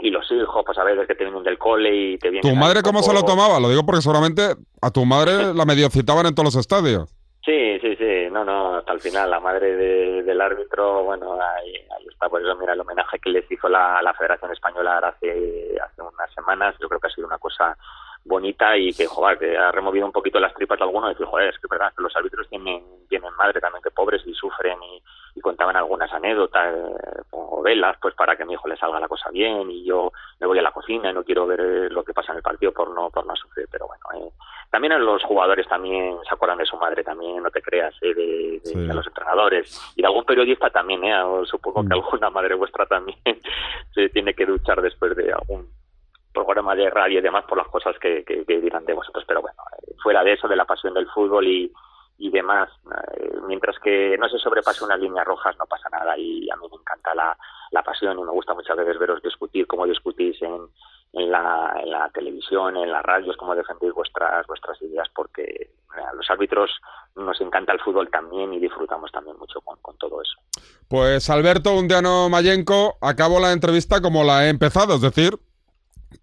y 0.04 0.10
los 0.12 0.30
hijos, 0.32 0.63
pues 0.66 0.78
a 0.78 0.84
veces 0.84 1.08
que 1.08 1.16
te 1.16 1.24
vienen 1.24 1.44
del 1.44 1.58
cole 1.58 1.96
y 1.96 2.18
te 2.18 2.30
vienen... 2.30 2.52
¿Tu 2.54 2.60
madre 2.60 2.82
cómo 2.84 3.02
se 3.02 3.13
lo 3.13 3.24
tomaba? 3.24 3.60
Lo 3.60 3.70
digo 3.70 3.86
porque 3.86 4.02
seguramente 4.02 4.56
a 4.82 4.92
tu 4.92 5.06
madre 5.06 5.54
la 5.54 5.66
medio 5.66 5.89
citaban 5.89 6.26
en 6.26 6.36
todos 6.36 6.54
los 6.54 6.56
estadios. 6.58 7.10
Sí, 7.46 7.78
sí, 7.82 7.96
sí, 7.98 8.28
no, 8.32 8.46
no, 8.46 8.76
hasta 8.78 8.94
el 8.94 9.02
final, 9.02 9.30
la 9.30 9.39
madre 9.39 9.76
de- 9.76 10.24
del 10.24 10.39
árbitro, 10.39 11.04
bueno, 11.04 11.34
ahí, 11.34 11.74
ahí 11.98 12.08
está, 12.10 12.30
por 12.30 12.42
eso 12.42 12.56
mira 12.56 12.72
el 12.74 12.80
homenaje 12.80 13.20
que 13.20 13.30
les 13.32 13.50
hizo 13.52 13.68
la, 13.68 14.02
la 14.02 14.13
Federación 14.13 14.52
Española 14.54 14.98
hace, 15.00 15.76
hace 15.84 16.02
unas 16.02 16.34
semanas, 16.34 16.74
yo 16.80 16.88
creo 16.88 17.02
que 17.02 17.08
ha 17.08 17.12
sido 17.13 17.28
una 17.28 17.38
cosa 17.39 17.78
bonita 18.26 18.78
y 18.78 18.94
que, 18.94 19.06
joder, 19.06 19.38
que 19.38 19.58
ha 19.58 19.72
removido 19.72 20.06
un 20.06 20.12
poquito 20.12 20.40
las 20.40 20.54
tripas 20.54 20.78
de 20.80 20.86
algunos 20.86 21.10
y 21.12 21.14
decir, 21.14 21.26
joder, 21.28 21.50
es 21.50 21.60
que 21.60 21.68
verdad 21.70 21.92
que 21.96 22.02
los 22.04 22.16
árbitros 22.16 22.48
tienen, 22.50 22.82
tienen 23.10 23.34
madre 23.36 23.60
también 23.60 23.84
que 23.84 23.92
pobres 23.92 24.22
y 24.26 24.34
sufren 24.34 24.78
y, 24.82 25.04
y 25.36 25.42
contaban 25.42 25.76
algunas 25.76 26.12
anécdotas 26.14 26.74
eh, 26.74 27.22
o 27.32 27.62
velas 27.62 27.98
pues 28.02 28.16
para 28.16 28.36
que 28.36 28.44
a 28.44 28.46
mi 28.46 28.54
hijo 28.54 28.68
le 28.68 28.78
salga 28.78 29.00
la 29.00 29.08
cosa 29.08 29.30
bien 29.32 29.70
y 29.70 29.84
yo 29.86 30.12
me 30.40 30.48
voy 30.48 30.58
a 30.60 30.62
la 30.62 30.72
cocina 30.72 31.10
y 31.10 31.14
no 31.14 31.24
quiero 31.24 31.46
ver 31.48 31.60
eh, 31.60 31.90
lo 31.90 32.04
que 32.04 32.14
pasa 32.14 32.32
en 32.32 32.38
el 32.38 32.44
partido 32.44 32.72
por 32.72 32.90
no 32.94 33.10
por 33.10 33.26
no 33.26 33.36
sufrir 33.36 33.68
pero 33.72 33.88
bueno 33.88 34.04
eh, 34.28 34.32
también 34.72 35.04
los 35.04 35.22
jugadores 35.24 35.68
también 35.68 36.18
se 36.28 36.34
acuerdan 36.34 36.58
de 36.60 36.66
su 36.66 36.78
madre 36.78 37.04
también 37.04 37.42
no 37.44 37.50
te 37.52 37.62
creas 37.62 37.94
eh, 38.02 38.14
de, 38.14 38.62
Sí. 38.64 38.76
de 38.80 38.94
los 38.94 39.06
entrenadores 39.08 39.94
y 39.96 40.02
de 40.02 40.08
algún 40.08 40.24
periodista 40.26 40.70
también 40.70 41.04
eh 41.04 41.14
supongo 41.46 41.82
que 41.82 41.90
Mm. 41.90 41.94
alguna 41.94 42.30
madre 42.30 42.56
vuestra 42.56 42.86
también 42.86 43.18
se 43.94 44.10
tiene 44.10 44.34
que 44.34 44.46
duchar 44.46 44.82
después 44.82 45.16
de 45.16 45.32
algún 45.34 45.68
programa 46.34 46.76
de 46.76 46.89
radio 46.89 47.19
y 47.19 47.22
demás 47.22 47.46
por 47.48 47.58
las 47.58 47.67
cosas 47.67 47.96
que, 48.00 48.24
que, 48.24 48.43
que 48.46 48.60
dirán 48.60 48.86
de 48.86 48.93
vosotros 48.93 49.24
pero 49.28 49.41
bueno 49.41 49.62
eh, 49.82 49.93
fuera 50.02 50.24
de 50.24 50.34
eso 50.34 50.48
de 50.48 50.56
la 50.56 50.65
pasión 50.65 50.93
del 50.93 51.10
fútbol 51.10 51.48
y 51.48 51.72
y 52.17 52.30
demás, 52.30 52.69
eh, 53.17 53.34
mientras 53.48 53.78
que 53.80 54.15
no 54.17 54.30
se 54.30 54.38
sobrepase 54.38 54.84
unas 54.86 55.00
líneas 55.00 55.26
rojas 55.26 55.56
no 55.58 55.65
pasa 55.65 55.89
nada 55.89 56.17
y 56.17 56.50
a 56.50 56.56
mí 56.56 56.67
me 56.69 56.78
encanta 56.78 57.13
la, 57.15 57.38
la 57.72 57.84
pasión 57.84 58.17
y 58.19 58.24
me 58.24 58.32
gusta 58.32 58.54
muchas 58.54 58.78
veces 58.78 59.00
veros 59.00 59.22
discutir 59.22 59.67
como 59.67 59.86
discutís 59.86 60.41
en, 60.41 60.67
en, 61.13 61.32
la, 61.32 61.74
en 61.84 61.89
la 61.89 62.10
televisión, 62.10 62.78
en 62.78 62.91
las 62.91 63.04
radios, 63.04 63.36
cómo 63.38 63.56
defendéis 63.56 63.93
vuestras 63.93 64.46
vuestras 64.48 64.82
ideas 64.82 65.08
porque 65.15 65.43
eh, 65.43 65.69
a 66.10 66.13
los 66.13 66.30
árbitros 66.30 66.69
nos 67.15 67.39
encanta 67.41 67.74
el 67.74 67.82
fútbol 67.82 68.10
también 68.10 68.54
y 68.54 68.60
disfrutamos 68.60 69.12
también 69.12 69.38
mucho 69.38 69.60
con, 69.62 69.78
con 69.82 69.98
todo 69.98 70.22
eso. 70.22 70.39
Pues 70.88 71.30
Alberto 71.30 71.74
Undiano 71.74 72.30
Mayenco, 72.30 72.96
acabo 73.02 73.39
la 73.39 73.52
entrevista 73.52 74.02
como 74.02 74.24
la 74.24 74.46
he 74.46 74.50
empezado, 74.50 74.96
es 74.96 75.02
decir, 75.02 75.34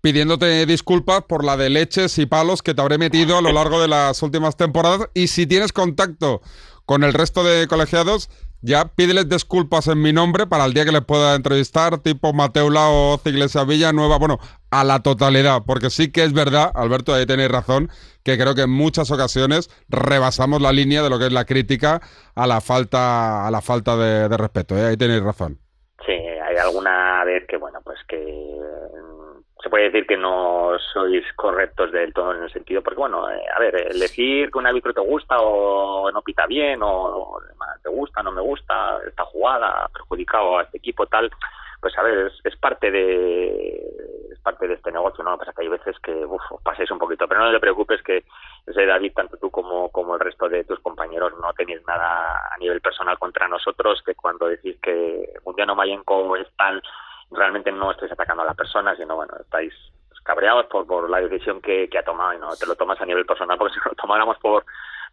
pidiéndote 0.01 0.67
disculpas 0.67 1.23
por 1.23 1.45
la 1.45 1.57
de 1.57 1.71
leches 1.71 2.19
y 2.19 2.27
palos 2.27 2.63
que 2.63 2.75
te 2.75 2.83
habré 2.83 2.99
metido 2.99 3.37
a 3.37 3.43
lo 3.43 3.53
largo 3.53 3.81
de 3.81 3.89
las 3.89 4.23
últimas 4.23 4.57
temporadas 4.57 5.09
y 5.15 5.29
si 5.29 5.47
tienes 5.47 5.73
contacto 5.73 6.43
con 6.87 7.05
el 7.05 7.13
resto 7.13 7.45
de 7.45 7.69
colegiados, 7.69 8.31
ya 8.63 8.85
pídeles 8.85 9.29
disculpas 9.29 9.89
en 9.89 10.03
mi 10.03 10.13
nombre 10.13 10.47
para 10.47 10.67
el 10.67 10.75
día 10.75 10.85
que 10.85 10.93
les 10.93 11.05
pueda 11.05 11.35
entrevistar, 11.35 11.99
tipo 11.99 12.33
Mateula 12.33 12.89
o 12.89 13.21
Iglesia 13.25 13.65
Villa 13.65 13.93
Nueva, 13.93 14.19
bueno, 14.19 14.39
a 14.71 14.85
la 14.85 15.01
totalidad, 15.01 15.63
porque 15.67 15.89
sí 15.89 16.13
que 16.13 16.25
es 16.25 16.33
verdad, 16.33 16.71
Alberto, 16.75 17.15
ahí 17.15 17.27
tenéis 17.27 17.51
razón, 17.51 17.89
que 18.23 18.37
creo 18.37 18.55
que 18.55 18.63
en 18.63 18.71
muchas 18.71 19.11
ocasiones 19.11 19.71
rebasamos 19.89 20.61
la 20.61 20.73
línea 20.73 21.03
de 21.03 21.11
lo 21.11 21.19
que 21.19 21.27
es 21.27 21.33
la 21.33 21.47
crítica 21.47 22.03
a 22.35 22.47
la 22.47 22.61
falta, 22.61 23.47
a 23.47 23.51
la 23.51 23.61
falta 23.61 23.97
de, 23.97 24.29
respeto, 24.37 24.77
¿eh? 24.77 24.89
ahí 24.89 24.97
tenéis 24.97 25.23
razón. 25.23 25.59
Sí, 26.05 26.13
hay 26.13 26.57
alguna 26.57 27.25
vez 27.25 27.45
que, 27.49 27.57
bueno, 27.57 27.81
pues 27.85 27.99
que 28.09 28.17
se 29.63 29.69
puede 29.69 29.85
decir 29.85 30.07
que 30.07 30.17
no 30.17 30.73
sois 30.93 31.25
correctos 31.35 31.93
del 31.93 32.13
todo 32.13 32.35
en 32.35 32.45
el 32.45 32.53
sentido, 32.53 32.83
porque, 32.83 32.99
bueno, 32.99 33.31
eh, 33.31 33.45
a 33.55 33.61
ver, 33.61 33.89
el 33.93 34.01
decir 34.01 34.51
que 34.51 34.59
un 34.59 34.67
árbitro 34.67 34.93
te 34.93 35.01
gusta 35.01 35.37
o 35.41 36.11
no 36.11 36.23
pita 36.23 36.47
bien 36.47 36.81
o 36.83 37.39
te 37.83 37.89
gusta, 37.89 38.23
no 38.23 38.33
me 38.33 38.41
gusta, 38.41 38.99
esta 39.07 39.25
jugada 39.25 39.85
ha 39.85 39.89
perjudicado 39.89 40.59
a 40.59 40.63
este 40.63 40.79
equipo, 40.79 41.07
tal, 41.07 41.31
pues 41.81 41.97
a 41.97 42.03
ver, 42.03 42.27
es, 42.27 42.41
es 42.45 42.57
parte 42.57 42.91
de 42.91 44.31
es 44.31 44.39
parte 44.41 44.69
de 44.69 44.75
este 44.75 44.93
negocio, 44.93 45.25
¿no? 45.25 45.37
Pasa 45.39 45.53
que 45.53 45.63
hay 45.63 45.69
veces 45.69 45.99
que, 46.01 46.13
uf, 46.13 46.43
un 46.91 46.99
poquito, 46.99 47.27
pero 47.29 47.41
no 47.41 47.53
te 47.53 47.61
preocupes 47.61 48.03
que 48.03 48.25
ese 48.67 48.87
David, 48.87 49.13
tanto 49.15 49.37
tú 49.37 49.51
como, 49.51 49.91
como 49.91 50.15
el 50.15 50.21
resto 50.21 50.49
de 50.49 50.65
tus 50.65 50.79
compañeros, 50.81 51.33
no 51.41 51.53
tenéis 51.55 51.81
nada 51.87 52.49
a 52.51 52.59
nivel 52.59 52.81
personal 52.81 53.19
contra 53.19 53.49
nosotros, 53.49 54.03
que 54.05 54.15
cuando 54.15 54.47
decís 54.47 54.77
que 54.83 55.35
Mundiano 55.45 55.75
Mayenco 55.75 56.37
es 56.37 56.47
tal, 56.57 56.83
realmente 57.31 57.73
no 57.73 57.91
estáis 57.91 58.13
atacando 58.13 58.43
a 58.43 58.47
la 58.47 58.55
persona, 58.55 58.97
sino, 58.97 59.17
bueno, 59.17 59.35
estáis 59.41 59.73
cabreados 60.25 60.67
por, 60.67 60.87
por 60.87 61.09
la 61.09 61.21
decisión 61.21 61.61
que, 61.61 61.89
que 61.89 61.99
ha 61.99 62.05
tomado 62.05 62.35
y 62.35 62.39
no 62.39 62.55
te 62.57 62.67
lo 62.67 62.77
tomas 62.77 63.01
a 63.01 63.07
nivel 63.07 63.27
personal, 63.27 63.59
porque 63.59 63.75
si 63.83 63.89
lo 63.89 63.95
tomáramos 63.95 64.39
por 64.39 64.65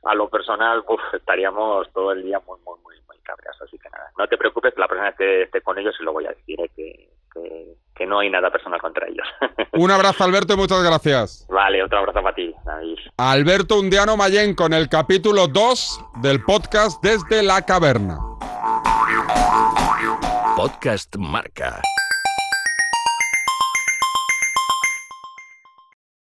a 0.03 0.13
lo 0.13 0.30
personal, 0.30 0.84
uf, 0.88 1.01
estaríamos 1.13 1.91
todo 1.91 2.12
el 2.12 2.23
día 2.23 2.39
muy, 2.45 2.60
muy, 2.65 2.80
muy, 2.84 2.95
muy 3.08 3.17
cabreados. 3.23 3.62
Así 3.62 3.77
que 3.77 3.89
nada, 3.89 4.12
no 4.17 4.27
te 4.27 4.38
preocupes, 4.38 4.73
que 4.73 4.80
la 4.80 4.88
persona 4.88 5.12
que 5.13 5.43
esté 5.43 5.62
con 5.62 5.77
ellos 5.77 5.95
se 5.97 6.03
lo 6.03 6.13
voy 6.13 6.25
a 6.25 6.30
decir, 6.30 6.60
¿eh? 6.62 6.69
que, 6.75 7.10
que, 7.34 7.75
que 7.95 8.06
no 8.06 8.19
hay 8.19 8.30
nada 8.30 8.51
personal 8.51 8.80
contra 8.80 9.08
ellos. 9.08 9.27
Un 9.73 9.91
abrazo, 9.91 10.23
Alberto, 10.23 10.53
y 10.53 10.58
muchas 10.58 10.84
gracias. 10.84 11.47
vale, 11.49 11.84
otro 11.84 11.99
abrazo 11.99 12.21
para 12.21 12.36
ti, 12.36 12.53
David. 12.63 12.97
Alberto 13.17 13.80
Undiano 13.80 14.15
Mayenco 14.15 14.65
en 14.67 14.73
el 14.73 14.88
capítulo 14.88 15.47
2 15.47 16.06
del 16.21 16.43
podcast 16.43 17.03
Desde 17.03 17.43
la 17.43 17.63
Caverna. 17.63 18.17
Podcast 20.56 21.15
Marca. 21.17 21.82